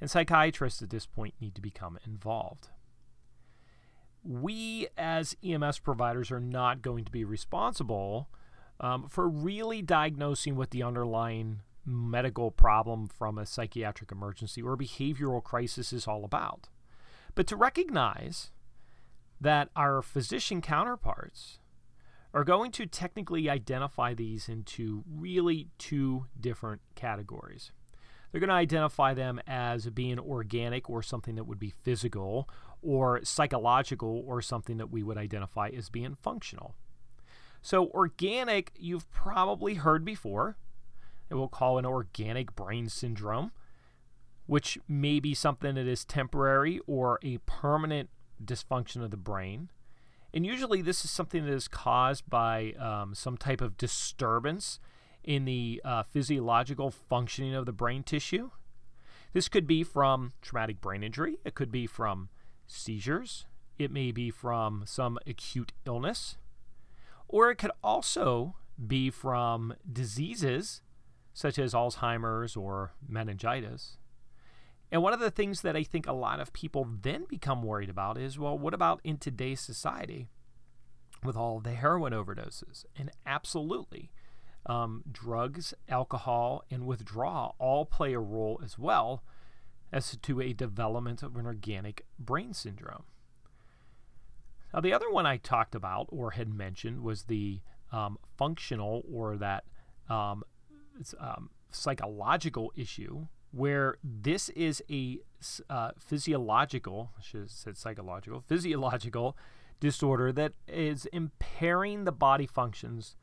And 0.00 0.10
psychiatrists 0.10 0.82
at 0.82 0.90
this 0.90 1.06
point 1.06 1.34
need 1.40 1.54
to 1.54 1.60
become 1.60 1.98
involved. 2.04 2.68
We, 4.22 4.88
as 4.98 5.36
EMS 5.44 5.78
providers, 5.78 6.30
are 6.30 6.40
not 6.40 6.82
going 6.82 7.04
to 7.04 7.12
be 7.12 7.24
responsible 7.24 8.28
um, 8.80 9.08
for 9.08 9.28
really 9.28 9.82
diagnosing 9.82 10.56
what 10.56 10.70
the 10.70 10.82
underlying 10.82 11.60
medical 11.84 12.50
problem 12.50 13.08
from 13.08 13.38
a 13.38 13.46
psychiatric 13.46 14.12
emergency 14.12 14.62
or 14.62 14.76
behavioral 14.76 15.42
crisis 15.42 15.92
is 15.92 16.06
all 16.06 16.24
about. 16.24 16.68
But 17.34 17.46
to 17.48 17.56
recognize 17.56 18.50
that 19.40 19.70
our 19.74 20.02
physician 20.02 20.60
counterparts 20.60 21.58
are 22.32 22.44
going 22.44 22.70
to 22.72 22.86
technically 22.86 23.50
identify 23.50 24.14
these 24.14 24.48
into 24.48 25.04
really 25.10 25.68
two 25.78 26.26
different 26.38 26.80
categories. 26.94 27.72
They're 28.30 28.40
going 28.40 28.48
to 28.48 28.54
identify 28.54 29.14
them 29.14 29.40
as 29.46 29.86
being 29.90 30.18
organic 30.18 30.88
or 30.88 31.02
something 31.02 31.34
that 31.34 31.44
would 31.44 31.58
be 31.58 31.74
physical, 31.82 32.48
or 32.82 33.20
psychological 33.24 34.24
or 34.26 34.40
something 34.40 34.78
that 34.78 34.90
we 34.90 35.02
would 35.02 35.18
identify 35.18 35.68
as 35.68 35.90
being 35.90 36.14
functional. 36.14 36.74
So, 37.62 37.88
organic, 37.88 38.72
you've 38.78 39.10
probably 39.10 39.74
heard 39.74 40.04
before. 40.04 40.56
It 41.28 41.34
will 41.34 41.48
call 41.48 41.78
an 41.78 41.84
organic 41.84 42.56
brain 42.56 42.88
syndrome, 42.88 43.52
which 44.46 44.78
may 44.88 45.20
be 45.20 45.34
something 45.34 45.74
that 45.74 45.86
is 45.86 46.04
temporary 46.04 46.80
or 46.86 47.18
a 47.22 47.38
permanent 47.38 48.08
dysfunction 48.42 49.02
of 49.04 49.10
the 49.10 49.16
brain. 49.16 49.70
And 50.32 50.46
usually, 50.46 50.82
this 50.82 51.04
is 51.04 51.10
something 51.10 51.44
that 51.44 51.52
is 51.52 51.68
caused 51.68 52.28
by 52.28 52.72
um, 52.78 53.14
some 53.14 53.36
type 53.36 53.60
of 53.60 53.76
disturbance 53.76 54.78
in 55.24 55.44
the 55.44 55.80
uh, 55.84 56.02
physiological 56.02 56.90
functioning 56.90 57.54
of 57.54 57.66
the 57.66 57.72
brain 57.72 58.02
tissue. 58.02 58.50
This 59.32 59.48
could 59.48 59.66
be 59.66 59.84
from 59.84 60.32
traumatic 60.42 60.80
brain 60.80 61.02
injury, 61.02 61.38
it 61.44 61.54
could 61.54 61.70
be 61.70 61.86
from 61.86 62.28
seizures, 62.66 63.46
it 63.78 63.90
may 63.90 64.12
be 64.12 64.30
from 64.30 64.84
some 64.86 65.18
acute 65.26 65.72
illness, 65.86 66.36
or 67.28 67.50
it 67.50 67.56
could 67.56 67.70
also 67.82 68.56
be 68.86 69.10
from 69.10 69.74
diseases 69.90 70.82
such 71.32 71.58
as 71.58 71.74
Alzheimer's 71.74 72.56
or 72.56 72.92
meningitis. 73.08 73.98
And 74.92 75.02
one 75.02 75.12
of 75.12 75.20
the 75.20 75.30
things 75.30 75.60
that 75.62 75.76
I 75.76 75.84
think 75.84 76.06
a 76.06 76.12
lot 76.12 76.40
of 76.40 76.52
people 76.52 76.88
then 77.00 77.24
become 77.28 77.62
worried 77.62 77.90
about 77.90 78.18
is 78.18 78.38
well, 78.38 78.58
what 78.58 78.74
about 78.74 79.00
in 79.04 79.18
today's 79.18 79.60
society 79.60 80.28
with 81.22 81.36
all 81.36 81.60
the 81.60 81.74
heroin 81.74 82.12
overdoses? 82.12 82.84
And 82.96 83.10
absolutely, 83.24 84.10
um, 84.66 85.02
drugs, 85.10 85.74
alcohol, 85.88 86.64
and 86.70 86.86
withdrawal 86.86 87.54
all 87.58 87.84
play 87.84 88.12
a 88.14 88.18
role 88.18 88.60
as 88.64 88.78
well 88.78 89.22
as 89.92 90.16
to 90.16 90.40
a 90.40 90.52
development 90.52 91.22
of 91.22 91.36
an 91.36 91.46
organic 91.46 92.04
brain 92.18 92.52
syndrome. 92.52 93.04
Now, 94.72 94.80
the 94.80 94.92
other 94.92 95.10
one 95.10 95.26
I 95.26 95.36
talked 95.36 95.74
about 95.74 96.06
or 96.10 96.32
had 96.32 96.52
mentioned 96.52 97.00
was 97.02 97.24
the 97.24 97.60
um, 97.90 98.18
functional 98.36 99.02
or 99.12 99.36
that 99.36 99.64
um, 100.08 100.44
um, 101.18 101.50
psychological 101.72 102.72
issue 102.76 103.26
where 103.52 103.96
this 104.04 104.48
is 104.50 104.82
a 104.90 105.18
uh, 105.68 105.90
physiological, 105.98 107.10
I 107.18 107.22
should 107.22 107.40
have 107.40 107.50
said 107.50 107.76
psychological, 107.76 108.40
physiological 108.46 109.36
disorder 109.80 110.32
that 110.32 110.52
is 110.68 111.06
impairing 111.06 112.04
the 112.04 112.12
body 112.12 112.46
functions 112.46 113.16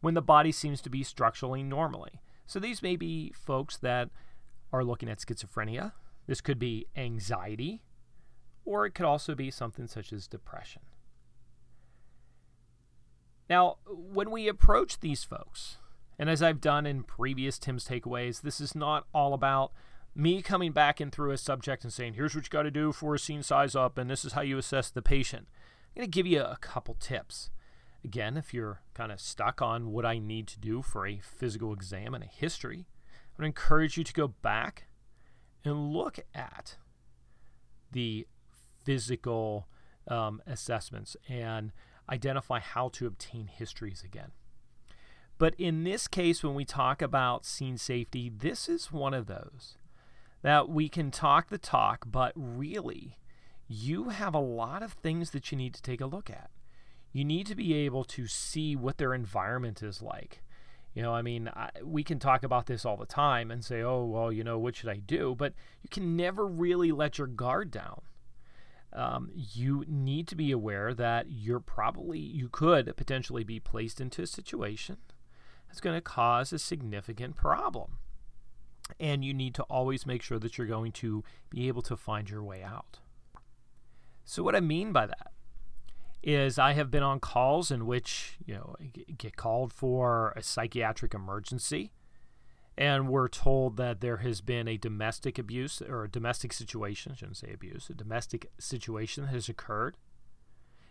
when 0.00 0.14
the 0.14 0.22
body 0.22 0.50
seems 0.50 0.80
to 0.80 0.90
be 0.90 1.02
structurally 1.02 1.62
normally. 1.62 2.20
So 2.46 2.58
these 2.58 2.82
may 2.82 2.96
be 2.96 3.32
folks 3.32 3.76
that 3.78 4.08
are 4.72 4.82
looking 4.82 5.08
at 5.08 5.18
schizophrenia. 5.18 5.92
This 6.26 6.40
could 6.40 6.58
be 6.58 6.86
anxiety, 6.96 7.82
or 8.64 8.86
it 8.86 8.92
could 8.92 9.04
also 9.04 9.34
be 9.34 9.50
something 9.50 9.86
such 9.86 10.12
as 10.12 10.26
depression. 10.26 10.82
Now, 13.48 13.78
when 13.86 14.30
we 14.30 14.48
approach 14.48 15.00
these 15.00 15.24
folks, 15.24 15.78
and 16.20 16.28
as 16.28 16.42
I've 16.42 16.60
done 16.60 16.84
in 16.84 17.02
previous 17.02 17.58
Tim's 17.58 17.88
Takeaways, 17.88 18.42
this 18.42 18.60
is 18.60 18.74
not 18.74 19.06
all 19.14 19.32
about 19.32 19.72
me 20.14 20.42
coming 20.42 20.70
back 20.70 21.00
in 21.00 21.10
through 21.10 21.30
a 21.30 21.38
subject 21.38 21.82
and 21.82 21.90
saying, 21.90 22.12
here's 22.12 22.34
what 22.34 22.44
you 22.44 22.50
got 22.50 22.64
to 22.64 22.70
do 22.70 22.92
for 22.92 23.14
a 23.14 23.18
scene 23.18 23.42
size 23.42 23.74
up, 23.74 23.96
and 23.96 24.10
this 24.10 24.22
is 24.22 24.34
how 24.34 24.42
you 24.42 24.58
assess 24.58 24.90
the 24.90 25.00
patient. 25.00 25.48
I'm 25.48 26.00
going 26.02 26.10
to 26.10 26.14
give 26.14 26.26
you 26.26 26.42
a 26.42 26.58
couple 26.60 26.94
tips. 27.00 27.48
Again, 28.04 28.36
if 28.36 28.52
you're 28.52 28.82
kind 28.92 29.10
of 29.10 29.18
stuck 29.18 29.62
on 29.62 29.92
what 29.92 30.04
I 30.04 30.18
need 30.18 30.46
to 30.48 30.60
do 30.60 30.82
for 30.82 31.06
a 31.06 31.20
physical 31.22 31.72
exam 31.72 32.12
and 32.12 32.22
a 32.22 32.26
history, 32.26 32.86
I 33.10 33.38
would 33.38 33.46
encourage 33.46 33.96
you 33.96 34.04
to 34.04 34.12
go 34.12 34.28
back 34.28 34.88
and 35.64 35.90
look 35.90 36.18
at 36.34 36.76
the 37.92 38.26
physical 38.84 39.68
um, 40.06 40.42
assessments 40.46 41.16
and 41.30 41.72
identify 42.10 42.58
how 42.58 42.90
to 42.90 43.06
obtain 43.06 43.46
histories 43.46 44.02
again. 44.04 44.32
But 45.40 45.54
in 45.56 45.84
this 45.84 46.06
case, 46.06 46.44
when 46.44 46.54
we 46.54 46.66
talk 46.66 47.00
about 47.00 47.46
scene 47.46 47.78
safety, 47.78 48.28
this 48.28 48.68
is 48.68 48.92
one 48.92 49.14
of 49.14 49.26
those 49.26 49.78
that 50.42 50.68
we 50.68 50.86
can 50.90 51.10
talk 51.10 51.48
the 51.48 51.56
talk, 51.56 52.04
but 52.06 52.34
really, 52.36 53.16
you 53.66 54.10
have 54.10 54.34
a 54.34 54.38
lot 54.38 54.82
of 54.82 54.92
things 54.92 55.30
that 55.30 55.50
you 55.50 55.56
need 55.56 55.72
to 55.72 55.80
take 55.80 56.02
a 56.02 56.06
look 56.06 56.28
at. 56.28 56.50
You 57.14 57.24
need 57.24 57.46
to 57.46 57.54
be 57.54 57.72
able 57.72 58.04
to 58.04 58.26
see 58.26 58.76
what 58.76 58.98
their 58.98 59.14
environment 59.14 59.82
is 59.82 60.02
like. 60.02 60.42
You 60.92 61.00
know, 61.00 61.14
I 61.14 61.22
mean, 61.22 61.48
I, 61.48 61.70
we 61.82 62.04
can 62.04 62.18
talk 62.18 62.42
about 62.42 62.66
this 62.66 62.84
all 62.84 62.98
the 62.98 63.06
time 63.06 63.50
and 63.50 63.64
say, 63.64 63.80
oh, 63.80 64.04
well, 64.04 64.30
you 64.30 64.44
know, 64.44 64.58
what 64.58 64.76
should 64.76 64.90
I 64.90 64.98
do? 64.98 65.34
But 65.34 65.54
you 65.82 65.88
can 65.88 66.18
never 66.18 66.46
really 66.46 66.92
let 66.92 67.16
your 67.16 67.26
guard 67.26 67.70
down. 67.70 68.02
Um, 68.92 69.30
you 69.34 69.86
need 69.88 70.28
to 70.28 70.36
be 70.36 70.50
aware 70.50 70.92
that 70.92 71.30
you're 71.30 71.60
probably, 71.60 72.18
you 72.18 72.50
could 72.50 72.94
potentially 72.94 73.42
be 73.42 73.58
placed 73.58 74.02
into 74.02 74.20
a 74.20 74.26
situation 74.26 74.98
that's 75.70 75.80
going 75.80 75.96
to 75.96 76.00
cause 76.00 76.52
a 76.52 76.58
significant 76.58 77.36
problem. 77.36 77.98
And 78.98 79.24
you 79.24 79.32
need 79.32 79.54
to 79.54 79.62
always 79.64 80.04
make 80.04 80.20
sure 80.20 80.40
that 80.40 80.58
you're 80.58 80.66
going 80.66 80.90
to 80.92 81.22
be 81.48 81.68
able 81.68 81.82
to 81.82 81.96
find 81.96 82.28
your 82.28 82.42
way 82.42 82.64
out. 82.64 82.98
So, 84.24 84.42
what 84.42 84.56
I 84.56 84.60
mean 84.60 84.92
by 84.92 85.06
that 85.06 85.30
is 86.24 86.58
I 86.58 86.72
have 86.72 86.90
been 86.90 87.04
on 87.04 87.20
calls 87.20 87.70
in 87.70 87.86
which, 87.86 88.36
you 88.44 88.54
know, 88.54 88.74
get 89.16 89.36
called 89.36 89.72
for 89.72 90.34
a 90.36 90.42
psychiatric 90.42 91.14
emergency 91.14 91.92
and 92.76 93.08
we're 93.08 93.28
told 93.28 93.76
that 93.76 94.00
there 94.00 94.18
has 94.18 94.40
been 94.40 94.66
a 94.66 94.76
domestic 94.76 95.38
abuse 95.38 95.82
or 95.82 96.04
a 96.04 96.10
domestic 96.10 96.52
situation, 96.52 97.12
I 97.12 97.14
shouldn't 97.14 97.36
say 97.36 97.52
abuse, 97.52 97.90
a 97.90 97.94
domestic 97.94 98.50
situation 98.58 99.26
has 99.26 99.48
occurred. 99.48 99.96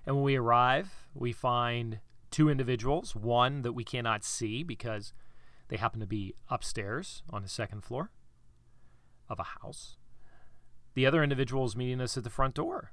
And 0.05 0.15
when 0.15 0.23
we 0.23 0.35
arrive, 0.35 1.07
we 1.13 1.31
find 1.33 1.99
two 2.31 2.49
individuals, 2.49 3.15
one 3.15 3.61
that 3.61 3.73
we 3.73 3.83
cannot 3.83 4.23
see 4.23 4.63
because 4.63 5.13
they 5.69 5.77
happen 5.77 5.99
to 5.99 6.07
be 6.07 6.33
upstairs 6.49 7.23
on 7.29 7.43
the 7.43 7.49
second 7.49 7.83
floor 7.83 8.11
of 9.29 9.39
a 9.39 9.61
house. 9.61 9.97
The 10.95 11.05
other 11.05 11.23
individual 11.23 11.65
is 11.65 11.75
meeting 11.75 12.01
us 12.01 12.17
at 12.17 12.23
the 12.23 12.29
front 12.29 12.55
door 12.55 12.91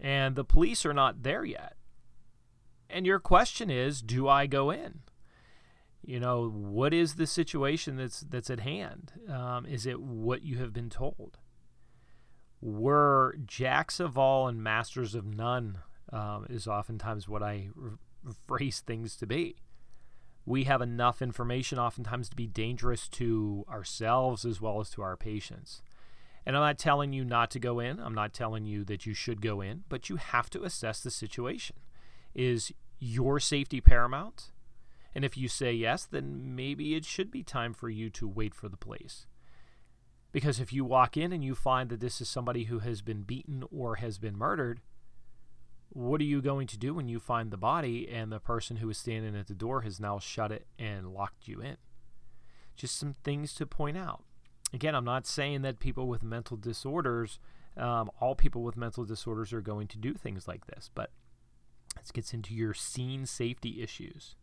and 0.00 0.34
the 0.34 0.44
police 0.44 0.84
are 0.86 0.94
not 0.94 1.22
there 1.22 1.44
yet. 1.44 1.76
And 2.88 3.06
your 3.06 3.20
question 3.20 3.70
is, 3.70 4.02
do 4.02 4.28
I 4.28 4.46
go 4.46 4.70
in? 4.70 5.00
You 6.02 6.18
know, 6.18 6.48
what 6.48 6.94
is 6.94 7.14
the 7.14 7.26
situation 7.26 7.96
that's 7.96 8.20
that's 8.20 8.50
at 8.50 8.60
hand? 8.60 9.12
Um, 9.28 9.66
is 9.66 9.86
it 9.86 10.00
what 10.00 10.42
you 10.42 10.56
have 10.58 10.72
been 10.72 10.88
told? 10.88 11.38
We're 12.60 13.36
jacks 13.36 14.00
of 14.00 14.18
all 14.18 14.48
and 14.48 14.62
masters 14.62 15.14
of 15.14 15.26
none 15.26 15.78
um, 16.12 16.46
is 16.48 16.66
oftentimes 16.66 17.28
what 17.28 17.42
I 17.42 17.68
phrase 18.46 18.80
things 18.80 19.16
to 19.16 19.26
be. 19.26 19.56
We 20.46 20.64
have 20.64 20.80
enough 20.80 21.22
information 21.22 21.78
oftentimes 21.78 22.28
to 22.30 22.36
be 22.36 22.46
dangerous 22.46 23.08
to 23.10 23.64
ourselves 23.68 24.44
as 24.44 24.60
well 24.60 24.80
as 24.80 24.90
to 24.90 25.02
our 25.02 25.16
patients. 25.16 25.82
And 26.46 26.56
I'm 26.56 26.62
not 26.62 26.78
telling 26.78 27.12
you 27.12 27.24
not 27.24 27.50
to 27.52 27.58
go 27.58 27.80
in. 27.80 28.00
I'm 28.00 28.14
not 28.14 28.32
telling 28.32 28.64
you 28.64 28.82
that 28.84 29.04
you 29.04 29.14
should 29.14 29.42
go 29.42 29.60
in, 29.60 29.84
but 29.88 30.08
you 30.08 30.16
have 30.16 30.48
to 30.50 30.62
assess 30.64 31.00
the 31.00 31.10
situation. 31.10 31.76
Is 32.34 32.72
your 32.98 33.38
safety 33.38 33.80
paramount? 33.80 34.50
And 35.14 35.24
if 35.24 35.36
you 35.36 35.48
say 35.48 35.72
yes, 35.72 36.06
then 36.06 36.54
maybe 36.54 36.94
it 36.94 37.04
should 37.04 37.30
be 37.30 37.42
time 37.42 37.74
for 37.74 37.88
you 37.88 38.10
to 38.10 38.28
wait 38.28 38.54
for 38.54 38.68
the 38.68 38.76
police. 38.76 39.26
Because 40.32 40.60
if 40.60 40.72
you 40.72 40.84
walk 40.84 41.16
in 41.16 41.32
and 41.32 41.44
you 41.44 41.54
find 41.54 41.90
that 41.90 42.00
this 42.00 42.20
is 42.20 42.28
somebody 42.28 42.64
who 42.64 42.78
has 42.78 43.02
been 43.02 43.22
beaten 43.22 43.64
or 43.70 43.96
has 43.96 44.18
been 44.18 44.36
murdered, 44.36 44.80
what 45.90 46.20
are 46.20 46.24
you 46.24 46.40
going 46.40 46.66
to 46.68 46.78
do 46.78 46.94
when 46.94 47.08
you 47.08 47.18
find 47.18 47.50
the 47.50 47.56
body 47.56 48.08
and 48.08 48.30
the 48.30 48.40
person 48.40 48.76
who 48.76 48.88
is 48.90 48.98
standing 48.98 49.36
at 49.36 49.48
the 49.48 49.54
door 49.54 49.82
has 49.82 50.00
now 50.00 50.18
shut 50.18 50.52
it 50.52 50.66
and 50.78 51.12
locked 51.12 51.46
you 51.46 51.60
in? 51.60 51.76
just 52.80 52.96
some 52.96 53.14
things 53.22 53.54
to 53.54 53.66
point 53.66 53.96
out. 53.96 54.24
Again, 54.72 54.94
I'm 54.94 55.04
not 55.04 55.26
saying 55.26 55.62
that 55.62 55.80
people 55.80 56.08
with 56.08 56.22
mental 56.22 56.56
disorders, 56.56 57.38
um, 57.76 58.10
all 58.20 58.34
people 58.34 58.62
with 58.62 58.76
mental 58.76 59.04
disorders 59.04 59.52
are 59.52 59.60
going 59.60 59.86
to 59.88 59.98
do 59.98 60.14
things 60.14 60.48
like 60.48 60.66
this, 60.66 60.90
but 60.94 61.10
this 61.96 62.10
gets 62.10 62.32
into 62.32 62.54
your 62.54 62.72
scene 62.72 63.26
safety 63.26 63.82
issues. 63.82 64.36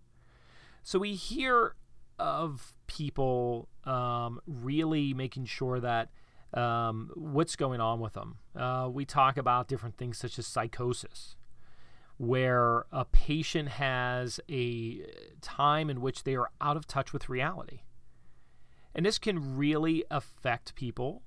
So 0.84 1.00
we 1.00 1.16
hear 1.16 1.76
of 2.20 2.74
people 2.86 3.70
um, 3.86 4.40
really 4.46 5.14
making 5.14 5.46
sure 5.46 5.80
that 5.80 6.10
um, 6.54 7.10
what's 7.16 7.56
going 7.56 7.82
on 7.82 8.00
with 8.00 8.14
them. 8.14 8.38
Uh, 8.56 8.90
we 8.92 9.06
talk 9.06 9.38
about 9.38 9.68
different 9.68 9.98
things 9.98 10.18
such 10.18 10.38
as 10.38 10.46
psychosis, 10.46 11.37
where 12.18 12.86
a 12.92 13.06
patient 13.06 13.70
has 13.70 14.40
a 14.50 15.06
time 15.42 15.90
in 15.90 16.02
which 16.02 16.24
they 16.24 16.36
are 16.36 16.50
out 16.60 16.76
of 16.76 16.88
touch 16.88 17.14
with 17.14 17.30
reality. 17.30 17.82
And 18.96 19.06
this 19.06 19.20
can 19.20 19.56
really 19.56 20.04
affect 20.10 20.74
people. 20.76 21.22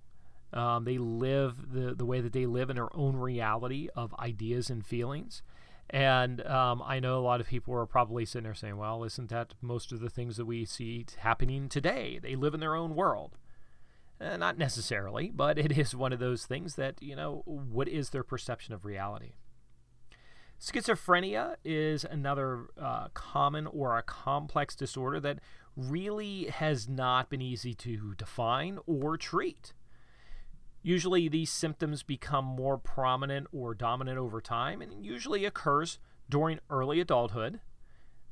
Um, 0.52 0.84
they 0.84 0.98
live 0.98 1.72
the, 1.72 1.94
the 1.94 2.04
way 2.04 2.20
that 2.20 2.32
they 2.32 2.46
live 2.46 2.70
in 2.70 2.76
their 2.76 2.94
own 2.96 3.14
reality 3.16 3.88
of 3.94 4.12
ideas 4.18 4.68
and 4.68 4.84
feelings. 4.84 5.42
And 5.88 6.44
um, 6.46 6.82
I 6.84 6.98
know 6.98 7.18
a 7.18 7.22
lot 7.22 7.40
of 7.40 7.46
people 7.46 7.74
are 7.74 7.86
probably 7.86 8.24
sitting 8.24 8.44
there 8.44 8.54
saying, 8.54 8.76
well, 8.76 9.04
isn't 9.04 9.30
that 9.30 9.54
most 9.60 9.92
of 9.92 10.00
the 10.00 10.10
things 10.10 10.36
that 10.36 10.44
we 10.46 10.64
see 10.64 11.06
happening 11.18 11.68
today? 11.68 12.18
They 12.20 12.34
live 12.34 12.54
in 12.54 12.60
their 12.60 12.74
own 12.74 12.96
world. 12.96 13.36
Uh, 14.20 14.36
not 14.36 14.58
necessarily, 14.58 15.30
but 15.34 15.58
it 15.58 15.76
is 15.78 15.94
one 15.94 16.12
of 16.12 16.18
those 16.18 16.44
things 16.46 16.74
that, 16.74 17.00
you 17.00 17.16
know, 17.16 17.42
what 17.46 17.88
is 17.88 18.10
their 18.10 18.22
perception 18.22 18.74
of 18.74 18.84
reality? 18.84 19.32
Schizophrenia 20.60 21.56
is 21.64 22.04
another 22.04 22.66
uh, 22.78 23.08
common 23.14 23.66
or 23.66 23.96
a 23.96 24.02
complex 24.02 24.76
disorder 24.76 25.18
that 25.18 25.38
really 25.74 26.44
has 26.44 26.86
not 26.86 27.30
been 27.30 27.40
easy 27.40 27.72
to 27.72 28.14
define 28.16 28.78
or 28.86 29.16
treat. 29.16 29.72
Usually, 30.82 31.28
these 31.28 31.50
symptoms 31.50 32.02
become 32.02 32.44
more 32.44 32.76
prominent 32.76 33.46
or 33.52 33.74
dominant 33.74 34.18
over 34.18 34.40
time 34.42 34.82
and 34.82 35.04
usually 35.04 35.46
occurs 35.46 35.98
during 36.28 36.60
early 36.68 37.00
adulthood. 37.00 37.60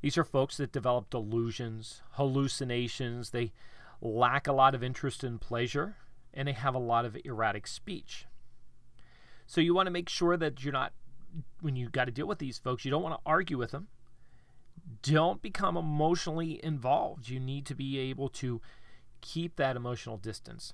These 0.01 0.17
are 0.17 0.23
folks 0.23 0.57
that 0.57 0.71
develop 0.71 1.09
delusions, 1.09 2.03
hallucinations, 2.11 3.31
they 3.31 3.53
lack 4.01 4.47
a 4.47 4.53
lot 4.53 4.75
of 4.75 4.83
interest 4.83 5.23
in 5.23 5.39
pleasure, 5.39 5.97
and 6.33 6.47
they 6.47 6.53
have 6.53 6.75
a 6.75 6.79
lot 6.79 7.05
of 7.05 7.17
erratic 7.25 7.65
speech. 7.65 8.25
So, 9.47 9.61
you 9.61 9.73
want 9.73 9.87
to 9.87 9.91
make 9.91 10.09
sure 10.09 10.37
that 10.37 10.63
you're 10.63 10.71
not, 10.73 10.93
when 11.61 11.75
you 11.75 11.89
got 11.89 12.05
to 12.05 12.11
deal 12.11 12.27
with 12.27 12.39
these 12.39 12.57
folks, 12.57 12.85
you 12.85 12.91
don't 12.91 13.03
want 13.03 13.15
to 13.15 13.21
argue 13.25 13.57
with 13.57 13.71
them. 13.71 13.87
Don't 15.01 15.41
become 15.41 15.77
emotionally 15.77 16.59
involved. 16.63 17.29
You 17.29 17.39
need 17.39 17.65
to 17.67 17.75
be 17.75 17.97
able 17.99 18.29
to 18.29 18.61
keep 19.21 19.55
that 19.57 19.75
emotional 19.75 20.17
distance 20.17 20.73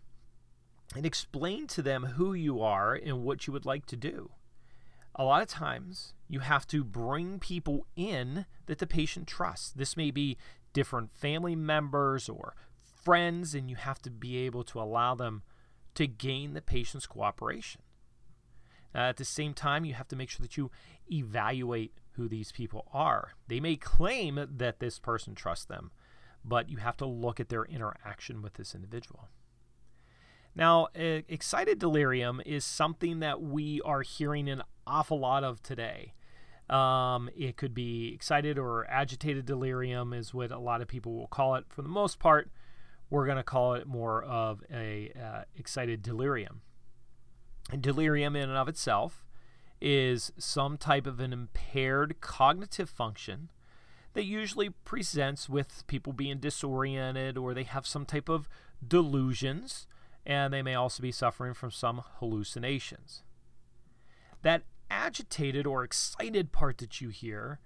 and 0.96 1.06
explain 1.06 1.68
to 1.68 1.82
them 1.82 2.04
who 2.04 2.34
you 2.34 2.62
are 2.62 2.94
and 2.94 3.24
what 3.24 3.48
you 3.48 3.54
would 3.54 3.66
like 3.66 3.86
to 3.88 3.96
do. 3.96 4.32
A 5.16 5.24
lot 5.24 5.42
of 5.42 5.48
times, 5.48 6.14
you 6.28 6.42
have 6.42 6.68
to 6.68 6.84
bring 6.84 7.40
people 7.40 7.88
in 7.96 8.46
that 8.66 8.80
the 8.80 8.88
patient 8.88 9.28
trusts. 9.28 9.72
This 9.72 9.96
may 9.96 10.12
be 10.12 10.38
different 10.74 11.16
family 11.16 11.56
members 11.56 12.28
or 12.28 12.56
friends, 13.04 13.56
and 13.56 13.70
you 13.70 13.78
have 13.78 14.02
to 14.02 14.12
be 14.12 14.38
able 14.40 14.64
to 14.66 14.80
allow 14.80 15.16
them 15.16 15.44
to 15.96 16.06
gain 16.06 16.54
the 16.54 16.62
patient's 16.62 17.08
cooperation. 17.08 17.82
Uh, 18.96 19.00
at 19.00 19.18
the 19.18 19.26
same 19.26 19.54
time, 19.54 19.84
you 19.84 19.94
have 19.94 20.08
to 20.08 20.16
make 20.16 20.30
sure 20.30 20.42
that 20.42 20.56
you 20.56 20.72
evaluate 21.12 21.94
who 22.14 22.30
these 22.30 22.52
people 22.52 22.88
are. 22.94 23.34
They 23.48 23.60
may 23.60 23.76
claim 23.76 24.48
that 24.58 24.80
this 24.80 25.00
person 25.00 25.36
trusts 25.36 25.66
them, 25.66 25.92
but 26.46 26.70
you 26.70 26.78
have 26.78 26.96
to 26.98 27.06
look 27.06 27.40
at 27.40 27.50
their 27.50 27.66
interaction 27.66 28.42
with 28.42 28.54
this 28.54 28.74
individual. 28.74 29.28
Now, 30.56 30.88
excited 30.96 31.80
delirium 31.80 32.42
is 32.46 32.64
something 32.64 33.20
that 33.20 33.42
we 33.42 33.82
are 33.82 34.02
hearing 34.02 34.48
an 34.48 34.64
awful 34.88 35.20
lot 35.20 35.44
of 35.44 35.62
today. 35.62 36.14
Um, 36.70 37.30
it 37.36 37.58
could 37.58 37.74
be 37.74 38.14
excited 38.14 38.58
or 38.58 38.90
agitated 38.90 39.46
delirium, 39.46 40.14
is 40.14 40.34
what 40.34 40.52
a 40.52 40.58
lot 40.58 40.82
of 40.82 40.88
people 40.88 41.14
will 41.14 41.28
call 41.28 41.56
it. 41.56 41.66
For 41.68 41.82
the 41.82 41.90
most 41.90 42.20
part, 42.20 42.50
we're 43.10 43.26
going 43.26 43.38
to 43.38 43.44
call 43.44 43.74
it 43.74 43.86
more 43.86 44.24
of 44.24 44.64
a 44.72 45.12
uh, 45.22 45.42
excited 45.58 46.02
delirium. 46.02 46.62
Delirium, 47.80 48.36
in 48.36 48.50
and 48.50 48.58
of 48.58 48.68
itself, 48.68 49.26
is 49.82 50.32
some 50.38 50.78
type 50.78 51.08
of 51.08 51.20
an 51.20 51.34
impaired 51.34 52.22
cognitive 52.22 52.90
function 52.90 53.50
that 54.14 54.24
usually 54.24 54.70
presents 54.70 55.50
with 55.50 55.86
people 55.88 56.14
being 56.14 56.40
disoriented 56.40 57.38
or 57.38 57.54
they 57.54 57.64
have 57.64 57.86
some 57.86 58.06
type 58.06 58.30
of 58.30 58.48
delusions 58.86 59.88
and 60.26 60.54
they 60.54 60.62
may 60.62 60.74
also 60.74 61.04
be 61.04 61.12
suffering 61.12 61.54
from 61.54 61.70
some 61.70 62.02
hallucinations. 62.20 63.24
That 64.42 64.64
agitated 64.90 65.68
or 65.68 65.84
excited 65.84 66.52
part 66.52 66.78
that 66.80 67.02
you 67.02 67.10
hear 67.10 67.60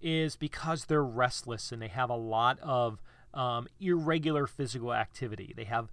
is 0.00 0.36
because 0.36 0.84
they're 0.84 1.04
restless 1.04 1.72
and 1.72 1.82
they 1.82 1.88
have 1.88 2.10
a 2.10 2.16
lot 2.16 2.58
of 2.60 3.02
um, 3.34 3.66
irregular 3.80 4.46
physical 4.46 4.94
activity. 4.94 5.52
They 5.56 5.64
have 5.64 5.90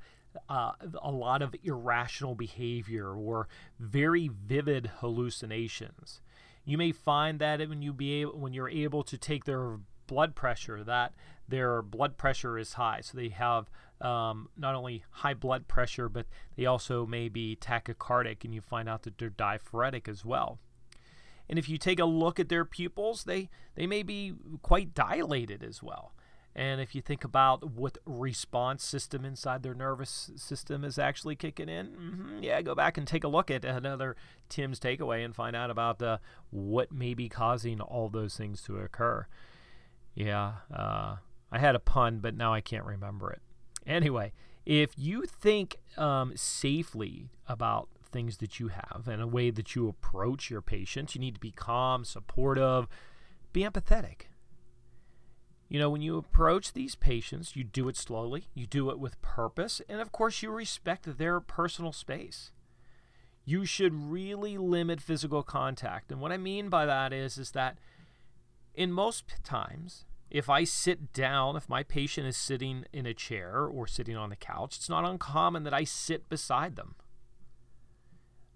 uh, 0.49 0.73
a 1.01 1.11
lot 1.11 1.41
of 1.41 1.55
irrational 1.63 2.35
behavior 2.35 3.13
or 3.13 3.47
very 3.79 4.29
vivid 4.29 4.91
hallucinations. 4.99 6.21
You 6.65 6.77
may 6.77 6.91
find 6.91 7.39
that 7.39 7.59
when 7.67 7.81
you 7.81 7.93
be 7.93 8.21
able, 8.21 8.39
when 8.39 8.53
you're 8.53 8.69
able 8.69 9.03
to 9.03 9.17
take 9.17 9.45
their 9.45 9.79
blood 10.07 10.35
pressure, 10.35 10.83
that 10.83 11.13
their 11.47 11.81
blood 11.81 12.17
pressure 12.17 12.57
is 12.57 12.73
high. 12.73 13.01
So 13.01 13.17
they 13.17 13.29
have 13.29 13.69
um, 14.01 14.49
not 14.57 14.75
only 14.75 15.03
high 15.09 15.33
blood 15.33 15.67
pressure, 15.67 16.09
but 16.09 16.25
they 16.55 16.65
also 16.65 17.05
may 17.05 17.29
be 17.29 17.57
tachycardic, 17.59 18.43
and 18.43 18.53
you 18.53 18.61
find 18.61 18.87
out 18.87 19.03
that 19.03 19.17
they're 19.17 19.29
diaphoretic 19.29 20.07
as 20.07 20.23
well. 20.23 20.59
And 21.49 21.59
if 21.59 21.67
you 21.67 21.77
take 21.77 21.99
a 21.99 22.05
look 22.05 22.39
at 22.39 22.49
their 22.49 22.65
pupils, 22.65 23.25
they, 23.25 23.49
they 23.75 23.85
may 23.85 24.03
be 24.03 24.33
quite 24.61 24.93
dilated 24.93 25.63
as 25.63 25.83
well. 25.83 26.13
And 26.55 26.79
if 26.79 26.93
you 26.93 27.01
think 27.01 27.23
about 27.23 27.71
what 27.71 27.97
response 28.05 28.83
system 28.83 29.25
inside 29.25 29.63
their 29.63 29.73
nervous 29.73 30.29
system 30.35 30.83
is 30.83 30.99
actually 30.99 31.35
kicking 31.35 31.67
in, 31.67 31.87
mm-hmm, 31.87 32.43
yeah, 32.43 32.61
go 32.61 32.75
back 32.75 32.97
and 32.97 33.07
take 33.07 33.23
a 33.23 33.27
look 33.27 33.49
at 33.49 33.65
another 33.65 34.15
Tim's 34.49 34.79
takeaway 34.79 35.25
and 35.25 35.35
find 35.35 35.55
out 35.55 35.71
about 35.71 36.01
uh, 36.01 36.19
what 36.51 36.91
may 36.91 37.15
be 37.15 37.27
causing 37.27 37.81
all 37.81 38.07
those 38.07 38.37
things 38.37 38.61
to 38.63 38.77
occur. 38.77 39.25
Yeah, 40.13 40.53
uh, 40.71 41.15
I 41.51 41.57
had 41.57 41.75
a 41.75 41.79
pun, 41.79 42.19
but 42.19 42.35
now 42.35 42.53
I 42.53 42.61
can't 42.61 42.85
remember 42.85 43.31
it. 43.31 43.41
Anyway, 43.87 44.31
if 44.65 44.91
you 44.95 45.23
think 45.25 45.77
um, 45.97 46.33
safely 46.35 47.29
about 47.47 47.89
things 48.11 48.37
that 48.37 48.59
you 48.59 48.67
have 48.67 49.07
and 49.07 49.21
a 49.21 49.27
way 49.27 49.49
that 49.49 49.75
you 49.75 49.87
approach 49.87 50.51
your 50.51 50.61
patients, 50.61 51.15
you 51.15 51.21
need 51.21 51.33
to 51.33 51.39
be 51.39 51.51
calm, 51.51 52.05
supportive, 52.05 52.87
be 53.51 53.61
empathetic. 53.61 54.27
You 55.69 55.79
know, 55.79 55.89
when 55.89 56.01
you 56.01 56.17
approach 56.17 56.73
these 56.73 56.95
patients, 56.95 57.55
you 57.55 57.63
do 57.63 57.87
it 57.87 57.97
slowly, 57.97 58.47
you 58.53 58.67
do 58.67 58.89
it 58.89 58.99
with 58.99 59.21
purpose, 59.21 59.81
and 59.89 59.99
of 59.99 60.11
course, 60.11 60.43
you 60.43 60.51
respect 60.51 61.17
their 61.17 61.39
personal 61.39 61.91
space. 61.91 62.51
You 63.45 63.65
should 63.65 63.93
really 63.93 64.57
limit 64.57 65.01
physical 65.01 65.43
contact. 65.43 66.11
And 66.11 66.21
what 66.21 66.31
I 66.31 66.37
mean 66.37 66.69
by 66.69 66.85
that 66.85 67.11
is, 67.11 67.37
is 67.37 67.51
that 67.51 67.77
in 68.73 68.91
most 68.91 69.25
times, 69.43 70.05
if 70.29 70.49
I 70.49 70.63
sit 70.63 71.13
down, 71.13 71.55
if 71.55 71.69
my 71.69 71.83
patient 71.83 72.25
is 72.25 72.37
sitting 72.37 72.85
in 72.91 73.05
a 73.05 73.13
chair 73.13 73.65
or 73.65 73.85
sitting 73.85 74.17
on 74.17 74.29
the 74.29 74.35
couch, 74.35 74.77
it's 74.77 74.89
not 74.89 75.05
uncommon 75.05 75.63
that 75.63 75.73
I 75.73 75.83
sit 75.83 76.29
beside 76.29 76.75
them. 76.75 76.95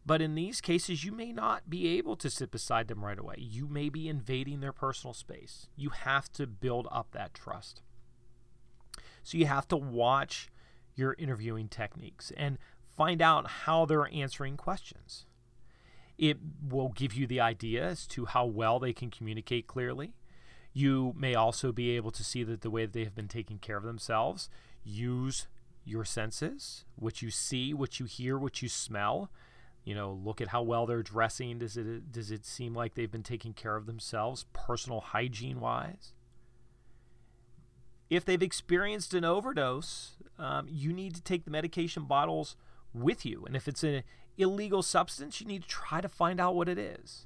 But 0.08 0.22
in 0.22 0.36
these 0.36 0.62
cases, 0.62 1.04
you 1.04 1.12
may 1.12 1.32
not 1.32 1.70
be 1.70 1.98
able 1.98 2.16
to 2.16 2.30
sit 2.30 2.50
beside 2.50 2.88
them 2.88 3.04
right 3.04 3.20
away. 3.20 3.36
You 3.38 3.68
may 3.68 3.90
be 3.90 4.08
invading 4.08 4.62
their 4.62 4.72
personal 4.72 5.14
space. 5.14 5.68
You 5.76 5.90
have 5.90 6.32
to 6.34 6.48
build 6.48 6.88
up 6.92 7.12
that 7.12 7.34
trust. 7.34 7.82
So 9.24 9.38
you 9.38 9.46
have 9.46 9.68
to 9.68 9.78
watch 9.78 10.50
your 10.96 11.16
interviewing 11.20 11.68
techniques 11.68 12.32
and 12.38 12.58
find 12.96 13.22
out 13.22 13.48
how 13.48 13.86
they're 13.86 14.12
answering 14.12 14.58
questions. 14.58 15.26
It 16.18 16.38
will 16.68 16.90
give 16.90 17.14
you 17.14 17.28
the 17.28 17.42
idea 17.42 17.86
as 17.86 18.08
to 18.08 18.26
how 18.26 18.46
well 18.46 18.80
they 18.80 18.94
can 18.94 19.12
communicate 19.12 19.68
clearly 19.68 20.14
you 20.78 21.12
may 21.18 21.34
also 21.34 21.72
be 21.72 21.90
able 21.96 22.12
to 22.12 22.24
see 22.24 22.44
that 22.44 22.62
the 22.62 22.70
way 22.70 22.86
that 22.86 22.94
they 22.94 23.04
have 23.04 23.16
been 23.16 23.28
taking 23.28 23.58
care 23.58 23.78
of 23.78 23.84
themselves. 23.84 24.48
Use 24.84 25.48
your 25.84 26.06
senses, 26.06 26.86
what 26.96 27.20
you 27.24 27.32
see, 27.32 27.74
what 27.74 28.00
you 28.00 28.06
hear, 28.06 28.38
what 28.38 28.62
you 28.62 28.70
smell. 28.70 29.32
You 29.88 29.96
know, 29.96 30.20
look 30.22 30.42
at 30.42 30.50
how 30.50 30.64
well 30.64 30.86
they're 30.86 31.02
dressing. 31.02 31.60
Does 31.60 31.78
it 31.78 32.12
does 32.12 32.30
it 32.30 32.46
seem 32.46 32.76
like 32.76 32.96
they've 32.96 33.10
been 33.10 33.24
taking 33.24 33.54
care 33.54 33.78
of 33.78 33.86
themselves, 33.86 34.46
personal 34.52 35.00
hygiene 35.00 35.62
wise? 35.62 36.12
If 38.10 38.26
they've 38.26 38.44
experienced 38.44 39.14
an 39.14 39.24
overdose, 39.24 40.18
um, 40.38 40.68
you 40.70 40.92
need 40.92 41.16
to 41.16 41.22
take 41.22 41.46
the 41.46 41.52
medication 41.52 42.04
bottles 42.04 42.58
with 42.94 43.26
you. 43.26 43.46
And 43.46 43.56
if 43.56 43.66
it's 43.66 43.82
an 43.82 44.04
illegal 44.38 44.84
substance, 44.84 45.40
you 45.40 45.48
need 45.48 45.62
to 45.62 45.70
try 45.70 46.02
to 46.02 46.10
find 46.10 46.42
out 46.42 46.54
what 46.54 46.68
it 46.68 46.78
is. 46.78 47.26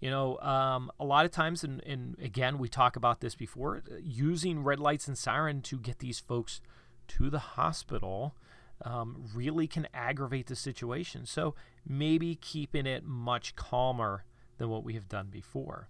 You 0.00 0.10
know, 0.10 0.40
um, 0.40 0.90
a 0.98 1.04
lot 1.04 1.24
of 1.24 1.30
times, 1.30 1.62
and, 1.62 1.84
and 1.84 2.16
again, 2.20 2.58
we 2.58 2.68
talk 2.68 2.96
about 2.96 3.20
this 3.20 3.36
before, 3.36 3.84
using 4.02 4.64
red 4.64 4.80
lights 4.80 5.06
and 5.06 5.16
siren 5.16 5.62
to 5.62 5.78
get 5.78 6.00
these 6.00 6.18
folks 6.18 6.60
to 7.06 7.30
the 7.30 7.38
hospital 7.38 8.34
um, 8.84 9.24
really 9.34 9.66
can 9.66 9.86
aggravate 9.92 10.46
the 10.46 10.56
situation. 10.56 11.26
So 11.26 11.54
maybe 11.86 12.34
keeping 12.34 12.86
it 12.86 13.04
much 13.04 13.56
calmer 13.56 14.24
than 14.58 14.68
what 14.68 14.84
we 14.84 14.94
have 14.94 15.08
done 15.08 15.28
before. 15.30 15.88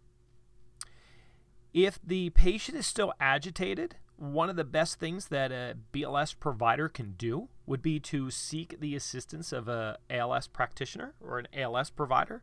If 1.73 1.99
the 2.05 2.31
patient 2.31 2.77
is 2.79 2.87
still 2.87 3.13
agitated, 3.21 3.97
one 4.17 4.51
of 4.51 4.57
the 4.57 4.65
best 4.65 4.99
things 4.99 5.29
that 5.29 5.53
a 5.53 5.77
BLS 5.93 6.39
provider 6.39 6.89
can 6.89 7.13
do 7.13 7.49
would 7.65 7.81
be 7.81 8.01
to 8.01 8.31
seek 8.31 8.79
the 8.81 8.95
assistance 8.95 9.53
of 9.53 9.69
a 9.69 9.99
ALS 10.11 10.47
practitioner 10.49 11.15
or 11.21 11.39
an 11.39 11.49
ALS 11.55 11.91
provider 11.91 12.43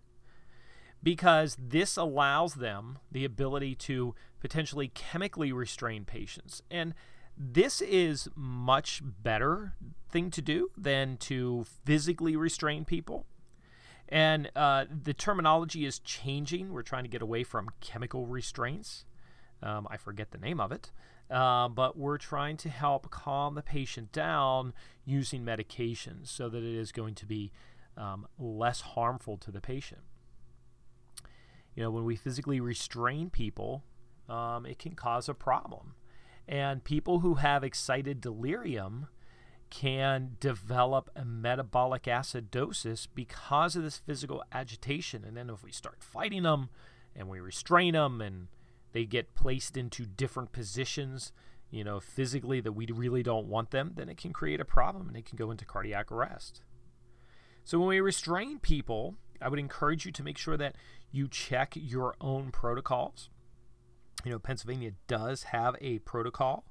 because 1.03 1.55
this 1.59 1.97
allows 1.97 2.55
them 2.55 2.97
the 3.11 3.23
ability 3.23 3.75
to 3.75 4.15
potentially 4.39 4.87
chemically 4.89 5.51
restrain 5.51 6.05
patients. 6.05 6.63
And 6.71 6.93
this 7.37 7.81
is 7.81 8.29
much 8.35 9.01
better 9.03 9.73
thing 10.09 10.31
to 10.31 10.41
do 10.41 10.71
than 10.75 11.17
to 11.17 11.65
physically 11.85 12.35
restrain 12.35 12.85
people. 12.85 13.25
And 14.09 14.49
uh, 14.55 14.85
the 15.03 15.13
terminology 15.13 15.85
is 15.85 15.99
changing. 15.99 16.71
We're 16.71 16.81
trying 16.81 17.03
to 17.03 17.09
get 17.09 17.21
away 17.21 17.43
from 17.43 17.69
chemical 17.81 18.25
restraints. 18.25 19.05
Um, 19.61 19.87
I 19.89 19.97
forget 19.97 20.31
the 20.31 20.37
name 20.37 20.59
of 20.59 20.71
it. 20.71 20.91
Uh, 21.29 21.67
but 21.67 21.97
we're 21.97 22.17
trying 22.17 22.55
to 22.55 22.69
help 22.69 23.09
calm 23.11 23.55
the 23.55 23.61
patient 23.61 24.13
down 24.13 24.73
using 25.05 25.43
medications 25.43 26.27
so 26.27 26.47
that 26.47 26.63
it 26.63 26.75
is 26.75 26.93
going 26.93 27.15
to 27.15 27.25
be 27.25 27.51
um, 27.97 28.27
less 28.39 28.81
harmful 28.81 29.37
to 29.37 29.51
the 29.51 29.59
patient. 29.59 30.01
You 31.75 31.83
know, 31.83 31.91
when 31.91 32.05
we 32.05 32.15
physically 32.15 32.61
restrain 32.61 33.29
people, 33.29 33.83
um, 34.29 34.65
it 34.65 34.79
can 34.79 34.95
cause 34.95 35.27
a 35.27 35.33
problem. 35.33 35.95
And 36.47 36.83
people 36.83 37.19
who 37.19 37.35
have 37.35 37.63
excited 37.63 38.21
delirium 38.21 39.07
can 39.69 40.37
develop 40.39 41.09
a 41.15 41.25
metabolic 41.25 42.03
acidosis 42.03 43.07
because 43.13 43.75
of 43.75 43.83
this 43.83 43.97
physical 43.97 44.43
agitation. 44.51 45.25
And 45.25 45.35
then 45.35 45.49
if 45.49 45.63
we 45.63 45.71
start 45.71 46.01
fighting 46.01 46.43
them 46.43 46.69
and 47.15 47.27
we 47.27 47.39
restrain 47.39 47.93
them 47.93 48.21
and 48.21 48.47
they 48.93 49.05
get 49.05 49.35
placed 49.35 49.75
into 49.75 50.05
different 50.05 50.53
positions, 50.53 51.33
you 51.69 51.83
know, 51.83 51.99
physically 51.99 52.61
that 52.61 52.71
we 52.71 52.85
really 52.85 53.23
don't 53.23 53.47
want 53.47 53.71
them, 53.71 53.91
then 53.95 54.07
it 54.07 54.17
can 54.17 54.31
create 54.31 54.61
a 54.61 54.65
problem 54.65 55.09
and 55.09 55.17
it 55.17 55.25
can 55.25 55.35
go 55.35 55.51
into 55.51 55.65
cardiac 55.65 56.11
arrest. 56.11 56.61
So 57.65 57.77
when 57.77 57.89
we 57.89 57.99
restrain 57.99 58.59
people, 58.59 59.15
I 59.41 59.49
would 59.49 59.59
encourage 59.59 60.05
you 60.05 60.13
to 60.13 60.23
make 60.23 60.37
sure 60.37 60.55
that 60.55 60.75
you 61.11 61.27
check 61.27 61.73
your 61.75 62.15
own 62.21 62.51
protocols 62.51 63.29
you 64.27 64.33
know, 64.33 64.39
Pennsylvania 64.39 64.91
does 65.07 65.43
have 65.43 65.77
a 65.79 65.99
protocol 65.99 66.65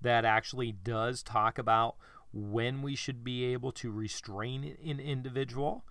that 0.00 0.24
actually 0.24 0.72
does 0.72 1.22
talk 1.22 1.56
about 1.56 1.94
when 2.32 2.82
we 2.82 2.96
should 2.96 3.22
be 3.22 3.44
able 3.44 3.70
to 3.70 3.92
restrain 3.92 4.76
an 4.84 4.98
individual 4.98 5.84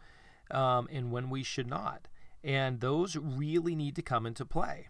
um, 0.52 0.90
and 0.92 1.14
when 1.14 1.30
we 1.30 1.42
should 1.42 1.68
not. 1.68 2.10
And 2.44 2.82
those 2.82 3.16
really 3.16 3.76
need 3.76 3.96
to 3.96 4.02
come 4.02 4.26
into 4.26 4.44
play. 4.44 4.90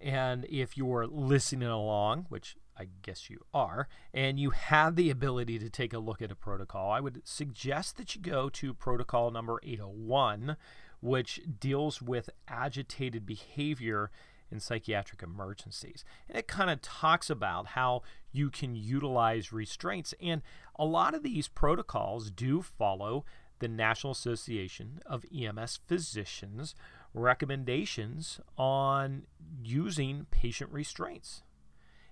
And 0.00 0.44
if 0.48 0.76
you're 0.76 1.08
listening 1.08 1.66
along, 1.66 2.26
which 2.28 2.56
I 2.78 2.86
guess 3.02 3.28
you 3.28 3.40
are, 3.52 3.88
and 4.14 4.38
you 4.38 4.50
have 4.50 4.94
the 4.94 5.10
ability 5.10 5.58
to 5.58 5.68
take 5.68 5.92
a 5.92 5.98
look 5.98 6.22
at 6.22 6.30
a 6.30 6.36
protocol, 6.36 6.92
I 6.92 7.00
would 7.00 7.22
suggest 7.24 7.96
that 7.96 8.14
you 8.14 8.22
go 8.22 8.48
to 8.50 8.72
protocol 8.72 9.32
number 9.32 9.58
801, 9.64 10.56
which 11.00 11.40
deals 11.58 12.00
with 12.00 12.30
agitated 12.46 13.26
behavior 13.26 14.12
in 14.50 14.60
psychiatric 14.60 15.22
emergencies. 15.22 16.04
And 16.28 16.38
it 16.38 16.48
kind 16.48 16.70
of 16.70 16.82
talks 16.82 17.30
about 17.30 17.68
how 17.68 18.02
you 18.32 18.50
can 18.50 18.76
utilize 18.76 19.52
restraints. 19.52 20.14
And 20.20 20.42
a 20.76 20.84
lot 20.84 21.14
of 21.14 21.22
these 21.22 21.48
protocols 21.48 22.30
do 22.30 22.62
follow 22.62 23.24
the 23.58 23.68
National 23.68 24.12
Association 24.12 25.00
of 25.06 25.24
EMS 25.34 25.80
Physicians 25.86 26.74
recommendations 27.14 28.40
on 28.58 29.22
using 29.62 30.26
patient 30.30 30.70
restraints. 30.70 31.42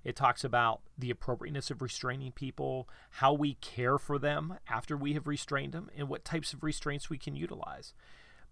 It 0.03 0.16
talks 0.16 0.44
about 0.44 0.83
the 0.99 1.11
appropriateness 1.11 1.70
of 1.70 1.81
restraining 1.81 2.33
people, 2.33 2.88
how 3.11 3.33
we 3.33 3.55
care 3.55 3.99
for 3.99 4.18
them 4.18 4.59
after 4.68 4.97
we 4.97 5.14
have 5.14 5.27
restrained 5.27 5.73
them, 5.73 5.90
and 5.97 6.09
what 6.09 6.25
types 6.25 6.53
of 6.53 6.62
restraints 6.62 7.09
we 7.09 7.18
can 7.18 7.37
utilize. 7.37 7.94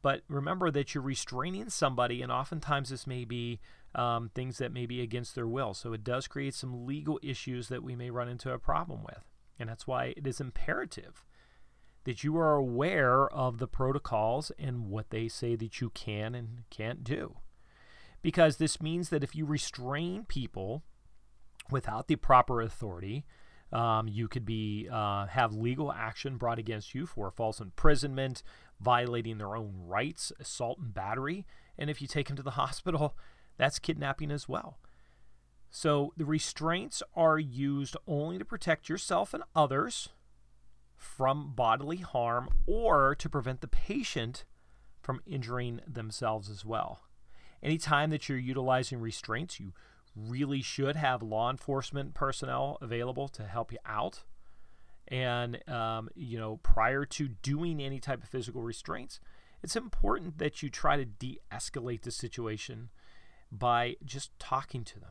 But 0.03 0.23
remember 0.29 0.71
that 0.73 0.95
you're 0.95 1.03
restraining 1.03 1.71
somebody, 1.71 2.23
and 2.23 2.33
oftentimes 2.33 2.91
this 2.91 3.07
may 3.07 3.25
be 3.25 3.61
um, 3.95 4.31
things 4.35 4.59
that 4.59 4.73
may 4.73 4.85
be 4.85 5.01
against 5.01 5.35
their 5.35 5.47
will. 5.47 5.75
So 5.75 5.93
it 5.93 6.03
does 6.03 6.27
create 6.27 6.55
some 6.55 6.87
legal 6.87 7.21
issues 7.23 7.69
that 7.69 7.85
we 7.85 7.95
may 7.95 8.11
run 8.11 8.29
into 8.29 8.53
a 8.53 8.59
problem 8.59 9.05
with. 9.05 9.25
And 9.59 9.69
that's 9.69 9.87
why 9.87 10.15
it 10.17 10.27
is 10.27 10.41
imperative 10.41 11.25
that 12.05 12.25
you 12.25 12.37
are 12.37 12.55
aware 12.57 13.29
of 13.29 13.59
the 13.59 13.69
protocols 13.69 14.51
and 14.59 14.88
what 14.88 15.11
they 15.11 15.29
say 15.29 15.55
that 15.55 15.81
you 15.81 15.91
can 15.91 16.35
and 16.35 16.65
can't 16.69 17.05
do. 17.05 17.37
Because 18.23 18.57
this 18.57 18.81
means 18.81 19.09
that 19.11 19.23
if 19.23 19.37
you 19.37 19.45
restrain 19.45 20.25
people 20.25 20.83
without 21.71 22.09
the 22.09 22.17
proper 22.17 22.61
authority, 22.61 23.25
um, 23.73 24.07
you 24.07 24.29
could 24.29 24.45
be 24.45 24.88
uh, 24.91 25.27
have 25.27 25.55
legal 25.55 25.93
action 25.93 26.37
brought 26.37 26.59
against 26.59 26.95
you 26.95 27.07
for 27.07 27.31
false 27.31 27.61
imprisonment, 27.61 28.43
violating 28.83 29.38
their 29.38 29.57
own 29.57 29.73
rights, 29.87 30.33
assault 30.40 30.79
and 30.79 30.92
battery. 30.92 31.47
And 31.79 31.88
if 31.88 32.03
you 32.03 32.09
take 32.09 32.29
them 32.29 32.37
to 32.37 32.42
the 32.42 32.51
hospital, 32.62 33.16
that's 33.57 33.79
kidnapping 33.79 34.31
as 34.31 34.49
well. 34.49 34.79
So 35.71 36.12
the 36.16 36.27
restraints 36.27 37.03
are 37.16 37.38
used 37.38 37.97
only 38.07 38.38
to 38.38 38.45
protect 38.45 38.88
yourself 38.88 39.33
and 39.33 39.42
others 39.57 40.11
from 40.97 41.53
bodily 41.55 41.97
harm 41.99 42.51
or 42.66 43.14
to 43.14 43.29
prevent 43.29 43.61
the 43.61 43.68
patient 43.68 44.45
from 45.01 45.23
injuring 45.27 45.81
themselves 45.87 46.51
as 46.51 46.64
well. 46.64 47.01
Anytime 47.62 48.11
that 48.11 48.29
you're 48.29 48.38
utilizing 48.38 49.01
restraints, 49.01 49.59
you 49.59 49.73
really 50.14 50.62
should 50.62 50.97
have 50.97 51.23
law 51.23 51.51
enforcement 51.51 52.14
personnel 52.14 52.79
available 52.81 53.29
to 53.29 53.45
help 53.45 53.73
you 53.73 53.79
out. 53.87 54.25
And, 55.09 55.69
um, 55.69 56.09
you 56.15 56.38
know, 56.38 56.59
prior 56.62 57.05
to 57.05 57.29
doing 57.29 57.81
any 57.81 58.01
type 58.01 58.23
of 58.23 58.29
physical 58.29 58.62
restraints, 58.62 59.21
it's 59.62 59.77
important 59.77 60.38
that 60.38 60.62
you 60.62 60.71
try 60.71 60.97
to 60.97 61.05
de 61.05 61.38
escalate 61.53 62.03
the 62.03 62.11
situation 62.11 62.91
by 63.51 63.97
just 64.05 64.37
talking 64.38 64.85
to 64.85 65.01
them. 65.01 65.11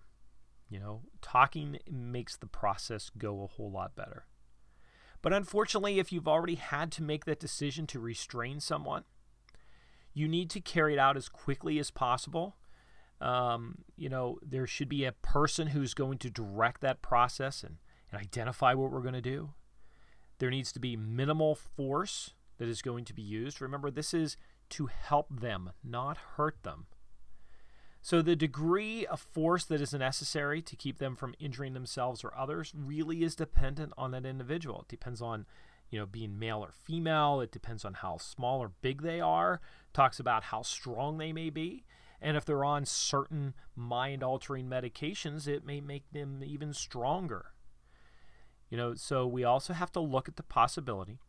You 0.70 0.80
know, 0.80 1.02
talking 1.22 1.80
makes 1.90 2.38
the 2.38 2.48
process 2.48 3.12
go 3.18 3.44
a 3.44 3.48
whole 3.48 3.72
lot 3.72 3.96
better. 3.96 4.26
But 5.22 5.34
unfortunately, 5.34 6.00
if 6.00 6.12
you've 6.12 6.28
already 6.28 6.56
had 6.56 6.92
to 6.94 7.04
make 7.04 7.26
that 7.26 7.40
decision 7.40 7.86
to 7.88 8.00
restrain 8.00 8.60
someone, 8.60 9.04
you 10.14 10.28
need 10.28 10.50
to 10.52 10.62
carry 10.62 10.94
it 10.94 11.00
out 11.00 11.18
as 11.18 11.30
quickly 11.30 11.78
as 11.78 11.92
possible 11.92 12.56
um, 13.22 13.78
you 13.96 14.10
know, 14.10 14.40
there 14.42 14.66
should 14.66 14.90
be 14.90 15.06
a 15.06 15.12
person 15.12 15.68
who's 15.68 15.94
going 15.94 16.18
to 16.20 16.30
direct 16.30 16.82
that 16.82 17.02
process 17.02 17.64
and, 17.64 17.78
and 18.12 18.20
identify 18.20 18.74
what 18.74 18.92
we're 18.92 19.02
going 19.02 19.14
to 19.14 19.22
do. 19.22 19.52
There 20.42 20.50
needs 20.50 20.72
to 20.72 20.80
be 20.80 20.98
minimal 20.98 21.54
force 21.54 22.32
that 22.58 22.68
is 22.68 22.82
going 22.82 23.06
to 23.06 23.14
be 23.14 23.22
used. 23.22 23.62
Remember, 23.62 23.92
this 23.92 24.12
is 24.12 24.38
to 24.72 24.88
help 24.88 25.28
them, 25.30 25.70
not 25.84 26.18
hurt 26.36 26.64
them. 26.64 26.88
So, 28.02 28.24
the 28.24 28.36
degree 28.36 29.06
of 29.06 29.20
force 29.20 29.66
that 29.66 29.82
is 29.82 29.94
necessary 29.94 30.64
to 30.64 30.76
keep 30.76 30.98
them 30.98 31.16
from 31.16 31.36
injuring 31.40 31.76
themselves 31.76 32.24
or 32.24 32.36
others 32.36 32.74
really 32.76 33.22
is 33.22 33.36
dependent 33.36 33.94
on 34.00 34.10
that 34.12 34.26
individual. 34.26 34.82
It 34.82 34.88
depends 34.88 35.22
on, 35.22 35.46
you 35.92 36.00
know, 36.00 36.08
being 36.08 36.40
male 36.40 36.66
or 36.66 36.72
female. 36.74 37.40
It 37.40 37.52
depends 37.52 37.86
on 37.86 37.94
how 37.94 38.18
small 38.18 38.62
or 38.62 38.72
big 38.82 39.04
they 39.04 39.22
are. 39.22 39.62
Talks 39.94 40.20
about 40.20 40.46
how 40.46 40.64
strong 40.64 41.20
they 41.20 41.32
may 41.32 41.52
be. 41.52 41.86
And 42.20 42.36
if 42.36 42.46
they're 42.46 42.66
on 42.66 42.86
certain 42.88 43.54
mind 43.76 44.24
altering 44.24 44.68
medications, 44.68 45.48
it 45.48 45.64
may 45.64 45.82
make 45.82 46.12
them 46.12 46.42
even 46.44 46.74
stronger. 46.74 47.54
You 48.72 48.78
know, 48.78 48.96
so 48.96 49.28
we 49.28 49.44
also 49.44 49.74
have 49.74 49.92
to 49.92 50.00
look 50.00 50.28
at 50.28 50.38
the 50.38 50.44
possibility 50.44 51.20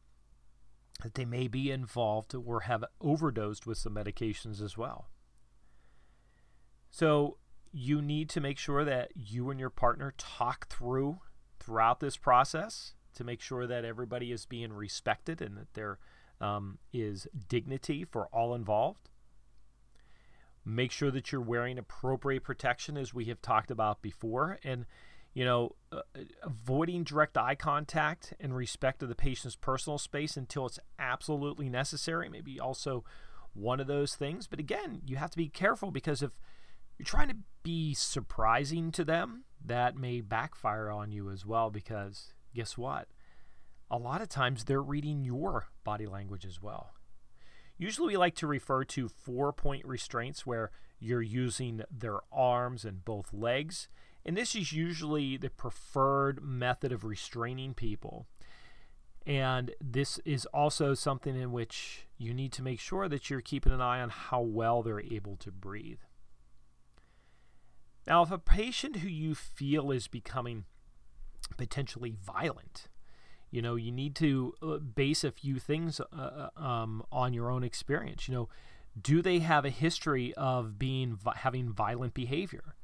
that 1.02 1.14
they 1.14 1.24
may 1.24 1.48
be 1.48 1.72
involved 1.72 2.34
or 2.34 2.60
have 2.60 2.84
overdosed 3.00 3.66
with 3.66 3.76
some 3.76 3.94
medications 3.94 4.62
as 4.62 4.78
well. 4.78 5.08
So 6.90 7.38
you 7.72 8.00
need 8.00 8.28
to 8.30 8.40
make 8.40 8.58
sure 8.58 8.84
that 8.84 9.10
you 9.16 9.50
and 9.50 9.58
your 9.58 9.70
partner 9.70 10.14
talk 10.16 10.68
through 10.68 11.18
throughout 11.58 12.00
this 12.00 12.16
process 12.16 12.94
to 13.14 13.24
make 13.24 13.40
sure 13.40 13.66
that 13.66 13.84
everybody 13.84 14.30
is 14.30 14.46
being 14.46 14.72
respected 14.72 15.42
and 15.42 15.56
that 15.56 15.74
there 15.74 15.98
um, 16.40 16.78
is 16.92 17.26
dignity 17.48 18.04
for 18.04 18.26
all 18.26 18.54
involved. 18.54 19.08
Make 20.64 20.92
sure 20.92 21.10
that 21.10 21.32
you're 21.32 21.40
wearing 21.40 21.76
appropriate 21.76 22.44
protection, 22.44 22.96
as 22.96 23.12
we 23.12 23.24
have 23.24 23.42
talked 23.42 23.70
about 23.70 24.00
before. 24.00 24.58
And, 24.62 24.86
you 25.34 25.44
know, 25.44 25.74
uh, 25.90 26.02
avoiding 26.42 27.04
direct 27.04 27.38
eye 27.38 27.54
contact 27.54 28.34
and 28.38 28.54
respect 28.54 29.02
of 29.02 29.08
the 29.08 29.14
patient's 29.14 29.56
personal 29.56 29.98
space 29.98 30.36
until 30.36 30.66
it's 30.66 30.78
absolutely 30.98 31.68
necessary. 31.68 32.28
Maybe 32.28 32.60
also 32.60 33.04
one 33.54 33.80
of 33.80 33.86
those 33.86 34.14
things. 34.14 34.46
But 34.46 34.58
again, 34.58 35.02
you 35.06 35.16
have 35.16 35.30
to 35.30 35.36
be 35.36 35.48
careful 35.48 35.90
because 35.90 36.22
if 36.22 36.32
you're 36.98 37.06
trying 37.06 37.28
to 37.28 37.36
be 37.62 37.94
surprising 37.94 38.90
to 38.92 39.04
them, 39.04 39.44
that 39.64 39.96
may 39.96 40.20
backfire 40.20 40.90
on 40.90 41.12
you 41.12 41.30
as 41.30 41.46
well 41.46 41.70
because 41.70 42.32
guess 42.54 42.76
what? 42.76 43.08
A 43.90 43.98
lot 43.98 44.22
of 44.22 44.28
times 44.28 44.64
they're 44.64 44.82
reading 44.82 45.24
your 45.24 45.68
body 45.84 46.06
language 46.06 46.44
as 46.44 46.62
well. 46.62 46.94
Usually, 47.78 48.08
we 48.08 48.16
like 48.16 48.34
to 48.36 48.46
refer 48.46 48.84
to 48.84 49.08
four 49.08 49.52
point 49.52 49.84
restraints 49.84 50.46
where 50.46 50.70
you're 50.98 51.22
using 51.22 51.82
their 51.90 52.20
arms 52.30 52.84
and 52.84 53.04
both 53.04 53.32
legs. 53.32 53.88
And 54.24 54.36
this 54.36 54.54
is 54.54 54.72
usually 54.72 55.36
the 55.36 55.50
preferred 55.50 56.42
method 56.42 56.92
of 56.92 57.04
restraining 57.04 57.74
people. 57.74 58.26
And 59.26 59.72
this 59.80 60.18
is 60.24 60.46
also 60.46 60.94
something 60.94 61.36
in 61.36 61.52
which 61.52 62.06
you 62.18 62.34
need 62.34 62.52
to 62.52 62.62
make 62.62 62.80
sure 62.80 63.08
that 63.08 63.30
you're 63.30 63.40
keeping 63.40 63.72
an 63.72 63.80
eye 63.80 64.00
on 64.00 64.10
how 64.10 64.40
well 64.40 64.82
they're 64.82 65.00
able 65.00 65.36
to 65.36 65.50
breathe. 65.50 66.00
Now, 68.06 68.22
if 68.22 68.32
a 68.32 68.38
patient 68.38 68.96
who 68.96 69.08
you 69.08 69.34
feel 69.34 69.92
is 69.92 70.08
becoming 70.08 70.64
potentially 71.56 72.16
violent, 72.20 72.88
you 73.50 73.62
know, 73.62 73.76
you 73.76 73.92
need 73.92 74.16
to 74.16 74.54
uh, 74.62 74.78
base 74.78 75.22
a 75.22 75.30
few 75.30 75.58
things 75.58 76.00
uh, 76.00 76.48
uh, 76.56 76.60
um, 76.60 77.04
on 77.12 77.32
your 77.32 77.50
own 77.50 77.62
experience. 77.62 78.26
You 78.26 78.34
know, 78.34 78.48
do 79.00 79.22
they 79.22 79.38
have 79.38 79.64
a 79.64 79.70
history 79.70 80.34
of 80.34 80.78
being 80.78 81.18
having 81.36 81.72
violent 81.72 82.14
behavior? 82.14 82.74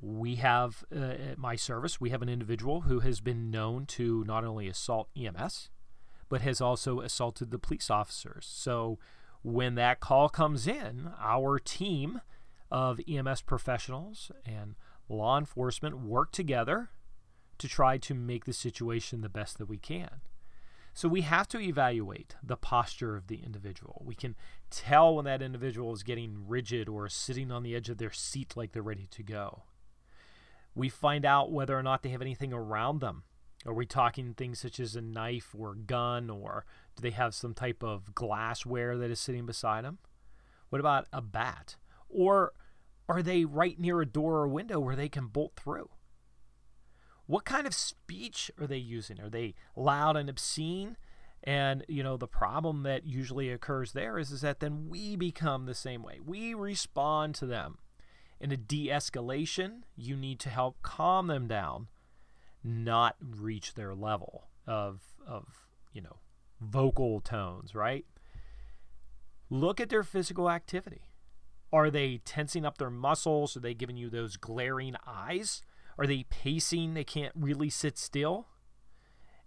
We 0.00 0.36
have 0.36 0.84
uh, 0.94 0.98
at 0.98 1.38
my 1.38 1.56
service, 1.56 2.00
we 2.00 2.10
have 2.10 2.22
an 2.22 2.28
individual 2.28 2.82
who 2.82 3.00
has 3.00 3.20
been 3.20 3.50
known 3.50 3.86
to 3.86 4.24
not 4.26 4.44
only 4.44 4.68
assault 4.68 5.08
EMS, 5.16 5.70
but 6.28 6.40
has 6.40 6.60
also 6.60 7.00
assaulted 7.00 7.50
the 7.50 7.58
police 7.58 7.90
officers. 7.90 8.46
So 8.50 8.98
when 9.42 9.74
that 9.76 10.00
call 10.00 10.28
comes 10.28 10.66
in, 10.66 11.10
our 11.20 11.58
team 11.58 12.20
of 12.70 12.98
EMS 13.08 13.42
professionals 13.42 14.32
and 14.44 14.74
law 15.08 15.38
enforcement 15.38 16.00
work 16.00 16.32
together 16.32 16.90
to 17.58 17.68
try 17.68 17.98
to 17.98 18.14
make 18.14 18.46
the 18.46 18.52
situation 18.52 19.20
the 19.20 19.28
best 19.28 19.58
that 19.58 19.68
we 19.68 19.78
can. 19.78 20.22
So 20.92 21.08
we 21.08 21.22
have 21.22 21.48
to 21.48 21.60
evaluate 21.60 22.36
the 22.42 22.56
posture 22.56 23.16
of 23.16 23.26
the 23.26 23.40
individual. 23.44 24.02
We 24.04 24.14
can 24.14 24.36
tell 24.70 25.16
when 25.16 25.24
that 25.24 25.42
individual 25.42 25.92
is 25.92 26.04
getting 26.04 26.44
rigid 26.46 26.88
or 26.88 27.08
sitting 27.08 27.50
on 27.50 27.64
the 27.64 27.74
edge 27.74 27.88
of 27.88 27.98
their 27.98 28.12
seat 28.12 28.56
like 28.56 28.72
they're 28.72 28.82
ready 28.82 29.08
to 29.10 29.22
go. 29.22 29.64
We 30.74 30.88
find 30.88 31.24
out 31.24 31.52
whether 31.52 31.78
or 31.78 31.82
not 31.82 32.02
they 32.02 32.08
have 32.10 32.22
anything 32.22 32.52
around 32.52 33.00
them. 33.00 33.24
Are 33.66 33.72
we 33.72 33.86
talking 33.86 34.34
things 34.34 34.58
such 34.58 34.78
as 34.78 34.94
a 34.94 35.00
knife 35.00 35.54
or 35.56 35.74
gun, 35.74 36.28
or 36.28 36.66
do 36.96 37.00
they 37.00 37.12
have 37.12 37.34
some 37.34 37.54
type 37.54 37.82
of 37.82 38.14
glassware 38.14 38.98
that 38.98 39.10
is 39.10 39.20
sitting 39.20 39.46
beside 39.46 39.84
them? 39.84 39.98
What 40.68 40.80
about 40.80 41.06
a 41.12 41.22
bat? 41.22 41.76
Or 42.08 42.52
are 43.08 43.22
they 43.22 43.44
right 43.44 43.78
near 43.78 44.00
a 44.00 44.06
door 44.06 44.36
or 44.36 44.48
window 44.48 44.80
where 44.80 44.96
they 44.96 45.08
can 45.08 45.28
bolt 45.28 45.52
through? 45.56 45.88
What 47.26 47.46
kind 47.46 47.66
of 47.66 47.74
speech 47.74 48.50
are 48.60 48.66
they 48.66 48.76
using? 48.76 49.18
Are 49.20 49.30
they 49.30 49.54
loud 49.76 50.16
and 50.16 50.28
obscene? 50.28 50.96
And 51.42 51.84
you 51.88 52.02
know 52.02 52.16
the 52.16 52.26
problem 52.26 52.82
that 52.82 53.06
usually 53.06 53.50
occurs 53.50 53.92
there 53.92 54.18
is, 54.18 54.30
is 54.30 54.40
that 54.42 54.60
then 54.60 54.88
we 54.88 55.16
become 55.16 55.66
the 55.66 55.74
same 55.74 56.02
way. 56.02 56.18
We 56.24 56.54
respond 56.54 57.34
to 57.36 57.46
them 57.46 57.78
in 58.44 58.52
a 58.52 58.58
de 58.58 58.88
escalation, 58.88 59.84
you 59.96 60.14
need 60.14 60.38
to 60.38 60.50
help 60.50 60.82
calm 60.82 61.28
them 61.28 61.48
down, 61.48 61.88
not 62.62 63.16
reach 63.18 63.72
their 63.72 63.94
level 63.94 64.48
of, 64.66 65.00
of 65.26 65.66
you 65.94 66.02
know, 66.02 66.18
vocal 66.60 67.22
tones, 67.22 67.74
right? 67.74 68.04
Look 69.48 69.80
at 69.80 69.88
their 69.88 70.02
physical 70.02 70.50
activity. 70.50 71.08
Are 71.72 71.90
they 71.90 72.18
tensing 72.18 72.66
up 72.66 72.76
their 72.76 72.90
muscles? 72.90 73.56
Are 73.56 73.60
they 73.60 73.72
giving 73.72 73.96
you 73.96 74.10
those 74.10 74.36
glaring 74.36 74.94
eyes? 75.06 75.62
Are 75.96 76.06
they 76.06 76.24
pacing? 76.24 76.92
They 76.92 77.02
can't 77.02 77.32
really 77.34 77.70
sit 77.70 77.96
still. 77.96 78.48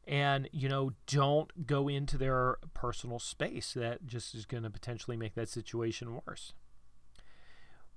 And, 0.08 0.50
you 0.52 0.70
know, 0.70 0.94
don't 1.06 1.68
go 1.68 1.88
into 1.88 2.18
their 2.18 2.58
personal 2.74 3.20
space. 3.20 3.74
That 3.74 4.08
just 4.08 4.34
is 4.34 4.48
going 4.48 4.64
to 4.64 4.72
potentially 4.72 5.18
make 5.18 5.36
that 5.36 5.50
situation 5.50 6.20
worse 6.26 6.54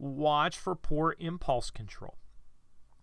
watch 0.00 0.56
for 0.56 0.74
poor 0.74 1.14
impulse 1.18 1.70
control. 1.70 2.16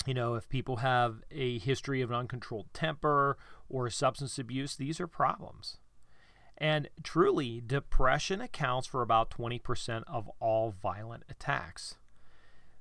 You 0.06 0.14
know, 0.14 0.36
if 0.36 0.50
people 0.50 0.78
have 0.78 1.22
a 1.32 1.60
history 1.60 2.02
of 2.02 2.10
an 2.10 2.18
uncontrolled 2.18 2.74
temper 2.74 3.38
or 3.70 3.90
substance 3.90 4.40
abuse, 4.40 4.76
these 4.76 5.00
are 5.00 5.08
problems. 5.08 5.78
And 6.58 6.90
truly, 7.04 7.62
depression 7.66 8.42
accounts 8.42 8.88
for 8.88 9.02
about 9.02 9.30
20% 9.30 10.04
of 10.08 10.30
all 10.40 10.72
violent 10.72 11.24
attacks. 11.30 11.96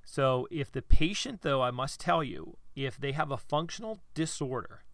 So, 0.05 0.47
if 0.51 0.71
the 0.71 0.83
patient, 0.83 1.43
though, 1.43 1.63
I 1.63 1.73
must 1.73 2.01
tell 2.01 2.23
you, 2.23 2.57
if 2.75 2.97
they 2.97 3.13
have 3.13 3.31
a 3.31 3.37
functional 3.37 3.99
disorder, 4.15 4.85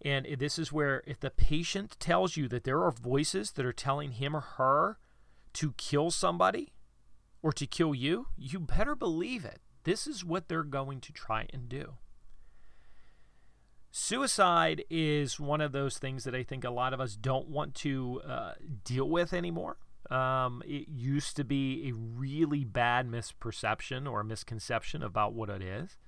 and 0.00 0.26
this 0.38 0.58
is 0.58 0.72
where 0.72 1.02
if 1.06 1.18
the 1.18 1.30
patient 1.30 1.96
tells 1.98 2.36
you 2.36 2.46
that 2.48 2.64
there 2.64 2.82
are 2.82 2.92
voices 2.92 3.52
that 3.52 3.66
are 3.66 3.72
telling 3.72 4.12
him 4.12 4.36
or 4.36 4.40
her 4.40 4.98
to 5.54 5.72
kill 5.72 6.10
somebody, 6.10 6.73
or 7.44 7.52
to 7.52 7.66
kill 7.66 7.94
you, 7.94 8.26
you 8.38 8.58
better 8.58 8.96
believe 8.96 9.44
it. 9.44 9.60
This 9.84 10.06
is 10.06 10.24
what 10.24 10.48
they're 10.48 10.62
going 10.62 10.98
to 11.02 11.12
try 11.12 11.46
and 11.52 11.68
do. 11.68 11.92
Suicide 13.90 14.82
is 14.88 15.38
one 15.38 15.60
of 15.60 15.72
those 15.72 15.98
things 15.98 16.24
that 16.24 16.34
I 16.34 16.42
think 16.42 16.64
a 16.64 16.70
lot 16.70 16.94
of 16.94 17.02
us 17.02 17.16
don't 17.16 17.48
want 17.48 17.74
to 17.76 18.22
uh, 18.26 18.52
deal 18.82 19.10
with 19.10 19.34
anymore. 19.34 19.76
Um, 20.10 20.62
it 20.64 20.88
used 20.88 21.36
to 21.36 21.44
be 21.44 21.90
a 21.90 21.92
really 21.92 22.64
bad 22.64 23.10
misperception 23.10 24.10
or 24.10 24.24
misconception 24.24 25.02
about 25.02 25.34
what 25.34 25.50
it 25.50 25.60
is. 25.60 25.98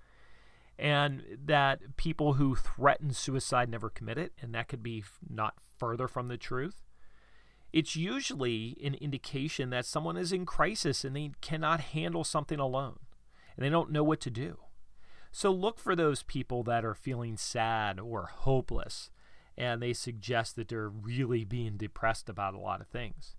And 0.78 1.22
that 1.44 1.98
people 1.98 2.34
who 2.34 2.56
threaten 2.56 3.12
suicide 3.12 3.68
never 3.68 3.90
commit 3.90 4.16
it, 4.16 4.32
and 4.40 4.54
that 4.54 4.68
could 4.68 4.82
be 4.82 5.04
not 5.28 5.54
further 5.78 6.08
from 6.08 6.28
the 6.28 6.38
truth 6.38 6.85
it's 7.72 7.96
usually 7.96 8.76
an 8.82 8.94
indication 8.94 9.70
that 9.70 9.86
someone 9.86 10.16
is 10.16 10.32
in 10.32 10.46
crisis 10.46 11.04
and 11.04 11.14
they 11.14 11.32
cannot 11.40 11.80
handle 11.80 12.24
something 12.24 12.58
alone 12.58 12.98
and 13.56 13.64
they 13.64 13.70
don't 13.70 13.92
know 13.92 14.04
what 14.04 14.20
to 14.20 14.30
do. 14.30 14.58
So 15.32 15.50
look 15.50 15.78
for 15.78 15.94
those 15.94 16.22
people 16.22 16.62
that 16.64 16.84
are 16.84 16.94
feeling 16.94 17.36
sad 17.36 18.00
or 18.00 18.30
hopeless 18.32 19.10
and 19.58 19.82
they 19.82 19.92
suggest 19.92 20.56
that 20.56 20.68
they're 20.68 20.88
really 20.88 21.44
being 21.44 21.76
depressed 21.76 22.28
about 22.28 22.54
a 22.54 22.58
lot 22.58 22.80
of 22.80 22.88
things. 22.88 23.36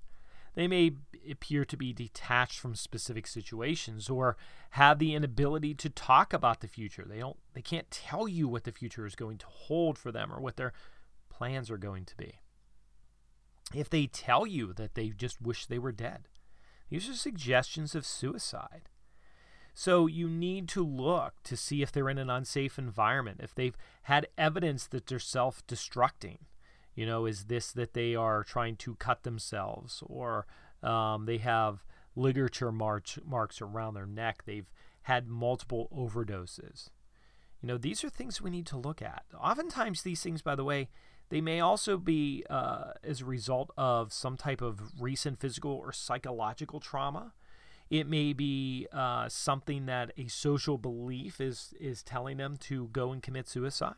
They 0.55 0.67
may 0.67 0.93
appear 1.29 1.65
to 1.65 1.77
be 1.77 1.93
detached 1.93 2.59
from 2.59 2.73
specific 2.73 3.27
situations 3.27 4.09
or 4.09 4.37
have 4.71 4.97
the 4.97 5.13
inability 5.13 5.75
to 5.75 5.89
talk 5.89 6.33
about 6.33 6.61
the 6.61 6.67
future. 6.67 7.05
They 7.07 7.19
don't 7.19 7.37
they 7.53 7.61
can't 7.61 7.91
tell 7.91 8.27
you 8.27 8.47
what 8.47 8.63
the 8.63 8.71
future 8.71 9.05
is 9.05 9.15
going 9.15 9.37
to 9.37 9.45
hold 9.45 9.99
for 9.99 10.11
them 10.11 10.33
or 10.33 10.41
what 10.41 10.57
their 10.57 10.73
plans 11.29 11.69
are 11.69 11.77
going 11.77 12.05
to 12.05 12.17
be 12.17 12.39
if 13.73 13.89
they 13.89 14.07
tell 14.07 14.45
you 14.45 14.73
that 14.73 14.95
they 14.95 15.09
just 15.09 15.41
wish 15.41 15.65
they 15.65 15.79
were 15.79 15.91
dead. 15.91 16.27
These 16.89 17.09
are 17.09 17.13
suggestions 17.13 17.95
of 17.95 18.05
suicide. 18.05 18.89
So 19.73 20.07
you 20.07 20.27
need 20.27 20.67
to 20.69 20.83
look 20.83 21.35
to 21.43 21.55
see 21.55 21.81
if 21.83 21.91
they're 21.91 22.09
in 22.09 22.17
an 22.17 22.31
unsafe 22.31 22.79
environment, 22.79 23.41
if 23.43 23.53
they've 23.53 23.77
had 24.03 24.27
evidence 24.37 24.87
that 24.87 25.05
they're 25.05 25.19
self 25.19 25.65
destructing. 25.67 26.39
You 26.95 27.05
know, 27.05 27.27
is 27.27 27.45
this 27.45 27.71
that 27.73 27.93
they 27.93 28.15
are 28.15 28.43
trying 28.43 28.75
to 28.77 28.95
cut 28.95 29.21
themselves 29.21 30.01
or 30.07 30.47
um, 30.81 31.27
they 31.27 31.37
have 31.37 31.85
ligature 32.15 32.71
march, 32.71 33.19
marks 33.23 33.61
around 33.61 33.93
their 33.93 34.07
neck? 34.07 34.43
They've 34.45 34.71
had 35.03 35.27
multiple 35.27 35.89
overdoses. 35.95 36.89
You 37.61 37.67
know, 37.67 37.77
these 37.77 38.03
are 38.03 38.09
things 38.09 38.41
we 38.41 38.49
need 38.49 38.65
to 38.67 38.77
look 38.77 39.03
at. 39.03 39.25
Oftentimes, 39.39 40.01
these 40.01 40.23
things, 40.23 40.41
by 40.41 40.55
the 40.55 40.63
way, 40.63 40.89
they 41.29 41.41
may 41.41 41.59
also 41.59 41.97
be 41.97 42.45
uh, 42.49 42.93
as 43.03 43.21
a 43.21 43.25
result 43.25 43.71
of 43.77 44.13
some 44.13 44.37
type 44.37 44.61
of 44.61 44.79
recent 44.99 45.39
physical 45.39 45.71
or 45.71 45.91
psychological 45.91 46.79
trauma. 46.79 47.33
It 47.89 48.07
may 48.07 48.33
be 48.33 48.87
uh, 48.91 49.29
something 49.29 49.85
that 49.85 50.11
a 50.17 50.27
social 50.27 50.77
belief 50.77 51.39
is 51.39 51.73
is 51.79 52.03
telling 52.03 52.37
them 52.37 52.57
to 52.61 52.89
go 52.91 53.11
and 53.11 53.21
commit 53.21 53.47
suicide. 53.47 53.95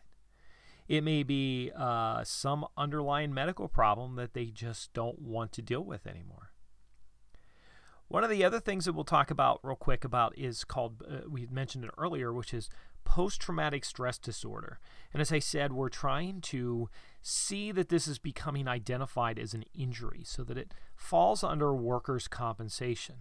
It 0.88 1.04
may 1.04 1.22
be 1.22 1.72
uh, 1.76 2.24
some 2.24 2.66
underlying 2.76 3.32
medical 3.34 3.68
problem 3.68 4.16
that 4.16 4.34
they 4.34 4.46
just 4.46 4.92
don't 4.94 5.22
want 5.22 5.52
to 5.54 5.62
deal 5.62 5.84
with 5.84 6.08
anymore. 6.08 6.52
One 8.08 8.24
of 8.24 8.32
the 8.32 8.44
other 8.44 8.60
things 8.60 8.86
that 8.86 8.94
we'll 8.94 9.04
talk 9.04 9.30
about 9.30 9.60
real 9.62 9.76
quick 9.76 10.04
about 10.04 10.36
is 10.36 10.64
called 10.64 11.04
uh, 11.08 11.30
we 11.30 11.46
mentioned 11.46 11.86
it 11.86 11.92
earlier, 11.96 12.34
which 12.34 12.56
is 12.56 12.70
post 13.10 13.42
traumatic 13.42 13.84
stress 13.84 14.20
disorder. 14.20 14.80
And 15.12 15.20
as 15.20 15.32
I 15.32 15.40
said, 15.40 15.74
we're 15.74 15.90
trying 15.90 16.42
to 16.42 16.90
see 17.24 17.72
that 17.72 17.90
this 17.90 18.08
is 18.08 18.20
becoming 18.20 18.68
identified 18.68 19.40
as 19.40 19.56
an 19.56 19.66
injury 19.74 20.22
so 20.24 20.44
that 20.44 20.60
it 20.60 20.76
falls 20.96 21.44
under 21.44 21.74
workers' 21.74 22.28
compensation. 22.28 23.16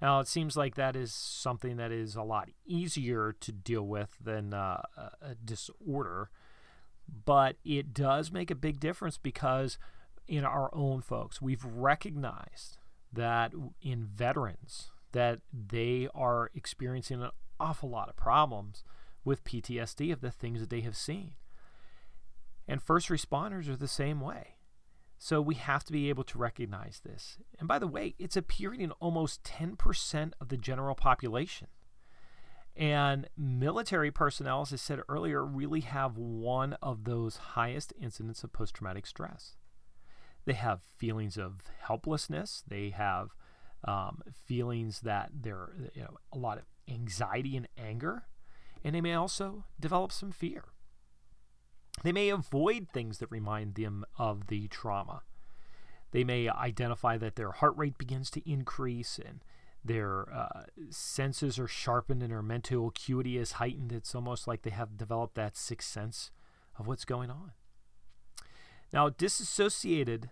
Now, 0.00 0.20
it 0.20 0.28
seems 0.28 0.56
like 0.56 0.76
that 0.76 0.96
is 0.96 1.12
something 1.12 1.76
that 1.76 1.92
is 1.92 2.16
a 2.16 2.22
lot 2.22 2.48
easier 2.64 3.36
to 3.40 3.52
deal 3.52 3.82
with 3.82 4.16
than 4.18 4.54
uh, 4.54 4.80
a 5.20 5.34
disorder, 5.44 6.30
but 7.26 7.56
it 7.66 7.92
does 7.92 8.32
make 8.32 8.50
a 8.50 8.54
big 8.54 8.80
difference 8.80 9.18
because 9.18 9.76
in 10.26 10.42
our 10.42 10.70
own 10.72 11.02
folks, 11.02 11.42
we've 11.42 11.66
recognized 11.66 12.78
that 13.12 13.52
in 13.82 14.06
veterans 14.06 14.90
that 15.12 15.40
they 15.52 16.08
are 16.14 16.50
experiencing 16.54 17.22
an 17.22 17.30
awful 17.60 17.90
lot 17.90 18.08
of 18.08 18.16
problems 18.16 18.84
with 19.24 19.44
PTSD 19.44 20.12
of 20.12 20.20
the 20.20 20.30
things 20.30 20.60
that 20.60 20.70
they 20.70 20.80
have 20.80 20.96
seen. 20.96 21.32
And 22.66 22.82
first 22.82 23.08
responders 23.08 23.68
are 23.68 23.76
the 23.76 23.88
same 23.88 24.20
way. 24.20 24.56
So 25.18 25.40
we 25.40 25.56
have 25.56 25.84
to 25.84 25.92
be 25.92 26.08
able 26.08 26.24
to 26.24 26.38
recognize 26.38 27.00
this. 27.04 27.38
And 27.58 27.66
by 27.66 27.78
the 27.78 27.88
way, 27.88 28.14
it's 28.18 28.36
appearing 28.36 28.80
in 28.80 28.92
almost 28.92 29.42
10% 29.42 30.32
of 30.40 30.48
the 30.48 30.56
general 30.56 30.94
population. 30.94 31.68
And 32.76 33.28
military 33.36 34.12
personnel, 34.12 34.62
as 34.62 34.72
I 34.72 34.76
said 34.76 35.00
earlier, 35.08 35.44
really 35.44 35.80
have 35.80 36.16
one 36.16 36.74
of 36.74 37.02
those 37.02 37.36
highest 37.36 37.92
incidents 38.00 38.44
of 38.44 38.52
post 38.52 38.74
traumatic 38.74 39.04
stress. 39.06 39.56
They 40.44 40.52
have 40.52 40.80
feelings 40.96 41.36
of 41.36 41.64
helplessness. 41.80 42.62
They 42.68 42.90
have 42.90 43.30
um, 43.84 44.22
feelings 44.46 45.00
that 45.00 45.30
they're, 45.34 45.70
you 45.92 46.02
know, 46.02 46.16
a 46.32 46.38
lot 46.38 46.58
of 46.58 46.64
anxiety 46.88 47.56
and 47.56 47.66
anger. 47.76 48.24
And 48.88 48.94
they 48.94 49.02
may 49.02 49.12
also 49.12 49.64
develop 49.78 50.12
some 50.12 50.32
fear. 50.32 50.64
They 52.04 52.10
may 52.10 52.30
avoid 52.30 52.88
things 52.88 53.18
that 53.18 53.30
remind 53.30 53.74
them 53.74 54.06
of 54.16 54.46
the 54.46 54.66
trauma. 54.68 55.24
They 56.12 56.24
may 56.24 56.48
identify 56.48 57.18
that 57.18 57.36
their 57.36 57.50
heart 57.50 57.76
rate 57.76 57.98
begins 57.98 58.30
to 58.30 58.50
increase 58.50 59.20
and 59.22 59.44
their 59.84 60.32
uh, 60.32 60.62
senses 60.88 61.58
are 61.58 61.68
sharpened 61.68 62.22
and 62.22 62.32
their 62.32 62.40
mental 62.40 62.88
acuity 62.88 63.36
is 63.36 63.52
heightened. 63.52 63.92
It's 63.92 64.14
almost 64.14 64.48
like 64.48 64.62
they 64.62 64.70
have 64.70 64.96
developed 64.96 65.34
that 65.34 65.54
sixth 65.54 65.90
sense 65.90 66.30
of 66.78 66.86
what's 66.86 67.04
going 67.04 67.28
on. 67.28 67.52
Now, 68.90 69.10
disassociated 69.10 70.30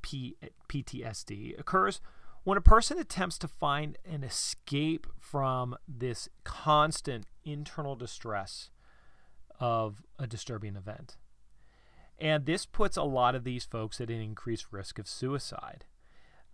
P- 0.00 0.38
PTSD 0.66 1.60
occurs 1.60 2.00
when 2.44 2.58
a 2.58 2.62
person 2.62 2.98
attempts 2.98 3.38
to 3.38 3.48
find 3.48 3.98
an 4.04 4.24
escape 4.24 5.06
from 5.18 5.76
this 5.86 6.28
constant 6.44 7.26
internal 7.44 7.94
distress 7.94 8.70
of 9.60 10.02
a 10.18 10.26
disturbing 10.26 10.76
event. 10.76 11.16
And 12.18 12.46
this 12.46 12.66
puts 12.66 12.96
a 12.96 13.02
lot 13.02 13.34
of 13.34 13.44
these 13.44 13.64
folks 13.64 14.00
at 14.00 14.10
an 14.10 14.20
increased 14.20 14.66
risk 14.70 14.98
of 14.98 15.08
suicide. 15.08 15.84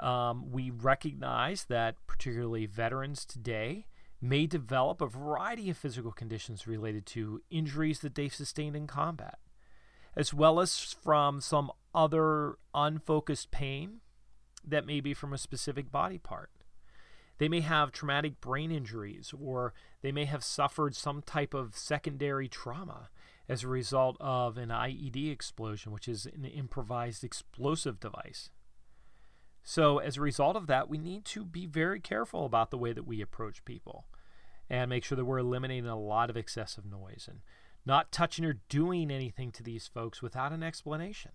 Um, 0.01 0.51
we 0.51 0.71
recognize 0.71 1.65
that 1.65 1.97
particularly 2.07 2.67
veterans 2.67 3.25
today 3.25 3.87
may 4.21 4.47
develop 4.47 5.01
a 5.01 5.07
variety 5.07 5.71
of 5.71 5.77
physical 5.77 6.13
conditions 6.13 6.67
related 6.67 7.07
to 7.07 7.43
injuries 7.51 8.01
that 8.01 8.15
they've 8.15 8.35
sustained 8.35 8.77
in 8.77 8.87
combat, 8.87 9.39
as 10.17 10.35
well 10.35 10.61
as 10.61 10.79
from 10.79 11.41
some 11.41 11.71
other 11.95 12.57
unfocused 12.75 13.51
pain 13.51 14.01
that 14.71 14.87
may 14.87 15.01
be 15.01 15.15
from 15.15 15.33
a 15.33 15.39
specific 15.39 15.91
body 15.91 16.19
part. 16.19 16.51
They 17.39 17.49
may 17.49 17.61
have 17.61 17.93
traumatic 17.93 18.41
brain 18.41 18.73
injuries, 18.73 19.33
or 19.39 19.73
they 20.03 20.13
may 20.13 20.25
have 20.25 20.43
suffered 20.43 20.97
some 20.97 21.23
type 21.23 21.55
of 21.55 21.77
secondary 21.77 22.49
trauma 22.49 23.11
as 23.49 23.63
a 23.63 23.69
result 23.69 24.17
of 24.21 24.59
an 24.59 24.69
IED 24.69 25.31
explosion, 25.33 25.93
which 25.93 26.09
is 26.09 26.27
an 26.27 26.45
improvised 26.45 27.25
explosive 27.25 28.01
device. 28.01 28.51
So, 29.63 29.99
as 29.99 30.17
a 30.17 30.23
result 30.23 30.57
of 30.57 30.67
that, 30.67 30.89
we 30.89 30.99
need 30.99 31.25
to 31.27 31.45
be 31.45 31.67
very 31.67 32.01
careful 32.01 32.45
about 32.45 32.71
the 32.71 32.79
way 32.79 32.93
that 32.93 33.07
we 33.07 33.21
approach 33.21 33.65
people 33.65 34.07
and 34.69 34.89
make 34.89 35.05
sure 35.05 35.17
that 35.17 35.25
we're 35.25 35.39
eliminating 35.39 35.87
a 35.87 35.99
lot 35.99 36.31
of 36.31 36.37
excessive 36.37 36.85
noise 36.85 37.27
and 37.29 37.41
not 37.87 38.13
touching 38.13 38.45
or 38.45 38.61
doing 38.69 39.11
anything 39.11 39.53
to 39.53 39.63
these 39.63 39.87
folks 39.87 40.21
without 40.21 40.53
an 40.53 40.63
explanation 40.63 41.33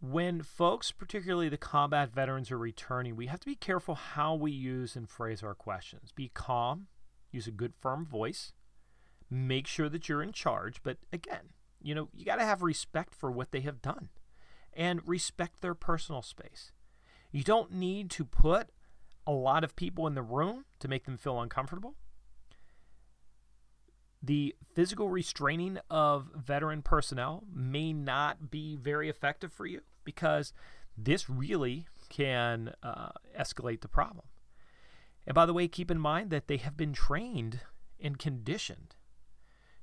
when 0.00 0.42
folks, 0.42 0.92
particularly 0.92 1.48
the 1.48 1.58
combat 1.58 2.12
veterans, 2.12 2.50
are 2.50 2.58
returning, 2.58 3.16
we 3.16 3.26
have 3.26 3.40
to 3.40 3.46
be 3.46 3.54
careful 3.54 3.94
how 3.94 4.34
we 4.34 4.50
use 4.50 4.96
and 4.96 5.08
phrase 5.08 5.42
our 5.42 5.54
questions. 5.54 6.10
Be 6.12 6.30
calm, 6.32 6.86
use 7.30 7.46
a 7.46 7.52
good, 7.52 7.74
firm 7.78 8.06
voice, 8.06 8.52
make 9.30 9.66
sure 9.66 9.90
that 9.90 10.08
you're 10.08 10.22
in 10.22 10.32
charge. 10.32 10.82
But 10.82 10.96
again, 11.12 11.50
you 11.82 11.94
know, 11.94 12.08
you 12.14 12.24
got 12.24 12.36
to 12.36 12.44
have 12.44 12.62
respect 12.62 13.14
for 13.14 13.30
what 13.30 13.52
they 13.52 13.60
have 13.60 13.82
done 13.82 14.08
and 14.72 15.06
respect 15.06 15.60
their 15.60 15.74
personal 15.74 16.22
space. 16.22 16.72
You 17.30 17.44
don't 17.44 17.72
need 17.72 18.10
to 18.12 18.24
put 18.24 18.70
a 19.26 19.32
lot 19.32 19.64
of 19.64 19.76
people 19.76 20.06
in 20.06 20.14
the 20.14 20.22
room 20.22 20.64
to 20.78 20.88
make 20.88 21.04
them 21.04 21.18
feel 21.18 21.40
uncomfortable. 21.40 21.94
The 24.22 24.54
physical 24.74 25.08
restraining 25.08 25.78
of 25.88 26.30
veteran 26.34 26.82
personnel 26.82 27.44
may 27.52 27.92
not 27.92 28.50
be 28.50 28.76
very 28.76 29.08
effective 29.08 29.52
for 29.52 29.66
you 29.66 29.80
because 30.10 30.52
this 30.96 31.30
really 31.30 31.86
can 32.08 32.72
uh, 32.82 33.10
escalate 33.38 33.80
the 33.80 33.88
problem. 33.88 34.26
And 35.26 35.34
by 35.34 35.46
the 35.46 35.52
way, 35.52 35.68
keep 35.68 35.90
in 35.90 35.98
mind 35.98 36.30
that 36.30 36.48
they 36.48 36.56
have 36.56 36.76
been 36.76 36.92
trained 36.92 37.60
and 38.02 38.18
conditioned 38.18 38.96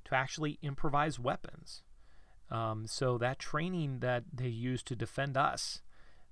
to 0.04 0.14
actually 0.14 0.58
improvise 0.62 1.18
weapons. 1.18 1.82
Um, 2.50 2.86
so 2.86 3.18
that 3.18 3.38
training 3.38 4.00
that 4.00 4.24
they 4.32 4.48
use 4.48 4.82
to 4.84 4.96
defend 4.96 5.36
us 5.36 5.82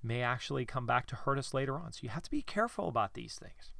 may 0.03 0.23
actually 0.23 0.65
come 0.65 0.87
back 0.87 1.07
to 1.07 1.17
hurt 1.17 1.39
us 1.39 1.55
later 1.55 1.79
on. 1.79 1.93
So 1.93 2.01
you 2.03 2.09
have 2.11 2.23
to 2.25 2.31
be 2.31 2.43
careful 2.43 2.89
about 2.89 3.15
these 3.15 3.39
things. 3.39 3.73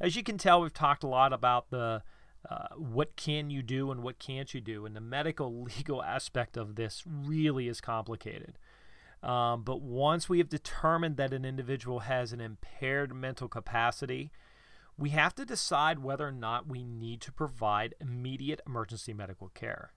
As 0.00 0.14
you 0.14 0.22
can 0.22 0.38
tell, 0.38 0.60
we've 0.60 0.72
talked 0.72 1.02
a 1.02 1.08
lot 1.08 1.32
about 1.32 1.70
the 1.70 2.02
uh, 2.48 2.68
what 2.76 3.16
can 3.16 3.50
you 3.50 3.62
do 3.62 3.90
and 3.90 4.02
what 4.02 4.18
can't 4.18 4.54
you 4.54 4.60
do, 4.60 4.86
and 4.86 4.94
the 4.94 5.00
medical 5.00 5.62
legal 5.76 6.02
aspect 6.02 6.56
of 6.56 6.76
this 6.76 7.02
really 7.06 7.68
is 7.68 7.80
complicated. 7.80 8.58
Um, 9.22 9.62
but 9.62 9.82
once 9.82 10.28
we 10.28 10.38
have 10.38 10.48
determined 10.48 11.16
that 11.16 11.32
an 11.32 11.44
individual 11.44 12.00
has 12.00 12.32
an 12.32 12.40
impaired 12.40 13.14
mental 13.14 13.48
capacity, 13.48 14.30
we 14.96 15.10
have 15.10 15.34
to 15.36 15.44
decide 15.44 16.00
whether 16.00 16.26
or 16.26 16.32
not 16.32 16.68
we 16.68 16.84
need 16.84 17.20
to 17.22 17.32
provide 17.32 17.94
immediate 18.00 18.60
emergency 18.66 19.12
medical 19.12 19.48
care. 19.48 19.92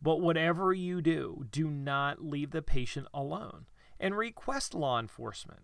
But 0.00 0.20
whatever 0.20 0.72
you 0.72 1.00
do, 1.00 1.46
do 1.50 1.68
not 1.68 2.22
leave 2.22 2.50
the 2.50 2.62
patient 2.62 3.06
alone 3.14 3.66
and 3.98 4.16
request 4.16 4.74
law 4.74 4.98
enforcement. 4.98 5.60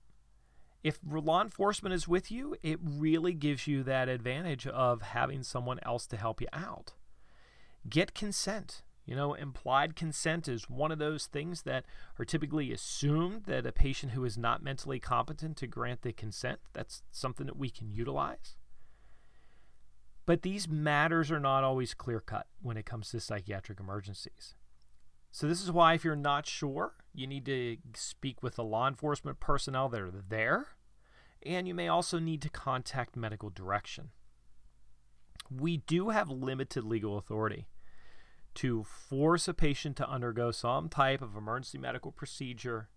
If 0.83 0.99
law 1.05 1.43
enforcement 1.43 1.95
is 1.95 2.09
with 2.09 2.31
you, 2.31 2.57
it 2.63 2.81
really 2.83 3.35
gives 3.35 3.67
you 3.67 3.83
that 3.85 4.09
advantage 4.09 4.67
of 4.67 5.03
having 5.03 5.43
someone 5.43 5.79
else 5.85 6.07
to 6.09 6.17
help 6.17 6.41
you 6.41 6.49
out. 6.53 6.95
Get 7.89 8.15
consent. 8.15 8.83
You 9.05 9.17
know, 9.17 9.35
implied 9.35 9.97
consent 9.97 10.47
is 10.47 10.71
one 10.71 10.93
of 10.93 10.99
those 10.99 11.27
things 11.27 11.63
that 11.63 11.85
are 12.19 12.25
typically 12.25 12.73
assumed 12.73 13.45
that 13.47 13.67
a 13.67 13.73
patient 13.73 14.13
who 14.13 14.25
is 14.25 14.39
not 14.39 14.63
mentally 14.63 15.01
competent 15.01 15.57
to 15.59 15.67
grant 15.67 16.03
the 16.03 16.13
consent, 16.13 16.61
that's 16.73 17.03
something 17.11 17.47
that 17.47 17.57
we 17.57 17.69
can 17.69 17.91
utilize. 17.91 18.57
But 20.25 20.43
these 20.43 20.69
matters 20.69 21.33
are 21.33 21.41
not 21.41 21.65
always 21.65 21.95
clear 21.95 22.21
cut 22.21 22.47
when 22.61 22.77
it 22.77 22.87
comes 22.87 23.11
to 23.11 23.19
psychiatric 23.19 23.81
emergencies. 23.81 24.55
So, 25.33 25.49
this 25.49 25.63
is 25.63 25.73
why, 25.73 25.95
if 25.95 26.05
you're 26.05 26.15
not 26.15 26.47
sure, 26.47 26.93
you 27.13 27.27
need 27.27 27.47
to 27.47 27.79
speak 27.95 28.43
with 28.43 28.55
the 28.55 28.63
law 28.63 28.87
enforcement 28.87 29.41
personnel 29.41 29.89
that 29.89 30.01
are 30.01 30.13
there, 30.29 30.69
and 31.45 31.67
you 31.67 31.75
may 31.75 31.89
also 31.89 32.19
need 32.19 32.43
to 32.43 32.51
contact 32.51 33.17
medical 33.17 33.51
direction. 33.51 34.11
We 35.51 35.79
do 35.79 36.11
have 36.11 36.31
limited 36.31 36.85
legal 36.85 37.19
authority 37.19 37.67
to 38.55 38.85
force 38.85 39.49
a 39.49 39.55
patient 39.55 39.97
to 39.97 40.09
undergo 40.09 40.51
some 40.51 40.89
type 40.89 41.23
of 41.23 41.37
emergency 41.37 41.79
medical 41.79 42.13
procedure, 42.13 42.89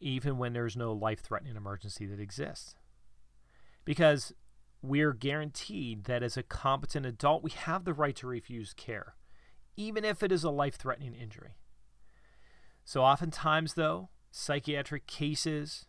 even 0.00 0.38
when 0.38 0.52
there's 0.52 0.76
no 0.76 0.92
life 0.92 1.20
threatening 1.20 1.56
emergency 1.56 2.06
that 2.06 2.20
exists. 2.20 2.74
Because 3.84 4.32
we're 4.82 5.12
guaranteed 5.12 6.04
that 6.04 6.22
as 6.22 6.36
a 6.36 6.42
competent 6.42 7.06
adult, 7.06 7.42
we 7.42 7.50
have 7.50 7.84
the 7.84 7.94
right 7.94 8.16
to 8.16 8.26
refuse 8.26 8.72
care, 8.72 9.14
even 9.76 10.04
if 10.04 10.22
it 10.22 10.32
is 10.32 10.44
a 10.44 10.50
life 10.50 10.76
threatening 10.76 11.14
injury. 11.14 11.56
So, 12.84 13.02
oftentimes, 13.02 13.74
though, 13.74 14.10
psychiatric 14.30 15.06
cases, 15.06 15.86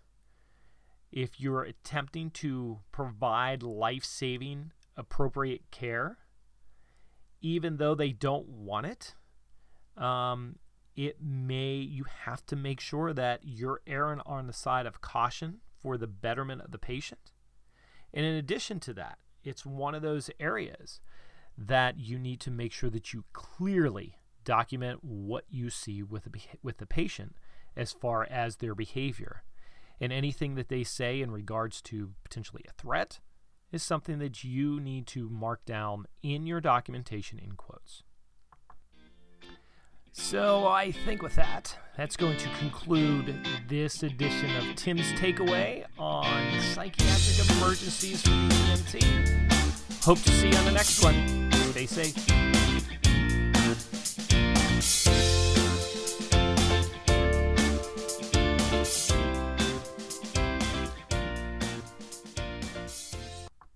if 1.12 1.39
you're 1.39 1.64
attempting 1.64 2.32
to 2.32 2.80
provide 2.91 3.62
life 3.64 4.04
saving 4.04 4.72
appropriate 4.96 5.70
care, 5.70 6.18
even 7.42 7.78
though 7.78 7.96
they 7.96 8.12
don't 8.12 8.48
want 8.48 8.86
it, 8.86 9.16
um, 10.02 10.58
it 10.96 11.18
may 11.22 11.76
you 11.76 12.06
have 12.26 12.46
to 12.48 12.56
make 12.56 12.80
sure 12.80 13.14
that 13.14 13.42
you're 13.44 13.82
erring 13.86 14.22
on 14.26 14.48
the 14.48 14.54
side 14.54 14.86
of 14.86 15.02
caution 15.02 15.60
for 15.82 15.98
the 15.98 16.08
betterment 16.08 16.62
of 16.62 16.72
the 16.72 16.80
patient. 16.80 17.32
And 18.14 18.26
in 18.26 18.36
addition 18.36 18.80
to 18.82 18.94
that, 18.96 19.20
it's 19.44 19.66
one 19.66 19.96
of 19.96 20.02
those 20.02 20.30
areas 20.40 21.00
that 21.58 22.00
you 22.00 22.20
need 22.20 22.40
to 22.42 22.52
make 22.52 22.72
sure 22.72 22.90
that 22.90 23.14
you 23.14 23.26
clearly 23.34 24.18
document 24.44 25.04
what 25.04 25.46
you 25.50 25.70
see 25.70 26.02
with 26.02 26.24
the, 26.24 26.40
with 26.64 26.78
the 26.78 26.86
patient 26.86 27.36
as 27.76 27.92
far 27.92 28.26
as 28.30 28.58
their 28.58 28.74
behavior 28.74 29.44
and 30.00 30.14
anything 30.14 30.56
that 30.56 30.70
they 30.70 30.84
say 30.84 31.22
in 31.22 31.32
regards 31.32 31.82
to 31.82 32.14
potentially 32.24 32.64
a 32.68 32.74
threat 32.74 33.20
is 33.72 33.84
something 33.84 34.20
that 34.20 34.43
you 34.43 34.80
need 34.80 35.07
to 35.07 35.30
mark 35.30 35.65
down 35.65 36.05
in 36.24 36.45
your 36.47 36.61
documentation 36.61 37.39
in 37.39 37.53
quotes. 37.53 38.03
So 40.11 40.68
I 40.68 40.91
think 40.91 41.22
with 41.22 41.36
that, 41.36 41.78
that's 41.95 42.18
going 42.18 42.38
to 42.38 42.49
conclude 42.57 43.36
this 43.68 44.01
edition 44.01 44.55
of 44.57 44.76
Tim's 44.76 45.11
Takeaway 45.13 45.86
on 45.99 46.61
psychiatric 46.74 47.57
emergencies 47.57 48.24
for 48.24 48.30
the 48.30 48.49
EMT. 48.49 50.03
Hope 50.03 50.20
to 50.20 50.32
see 50.32 50.49
you 50.49 50.57
on 50.57 50.65
the 50.65 50.72
next 50.72 51.03
one. 51.03 51.51
Stay 51.72 51.86
safe. 51.86 52.15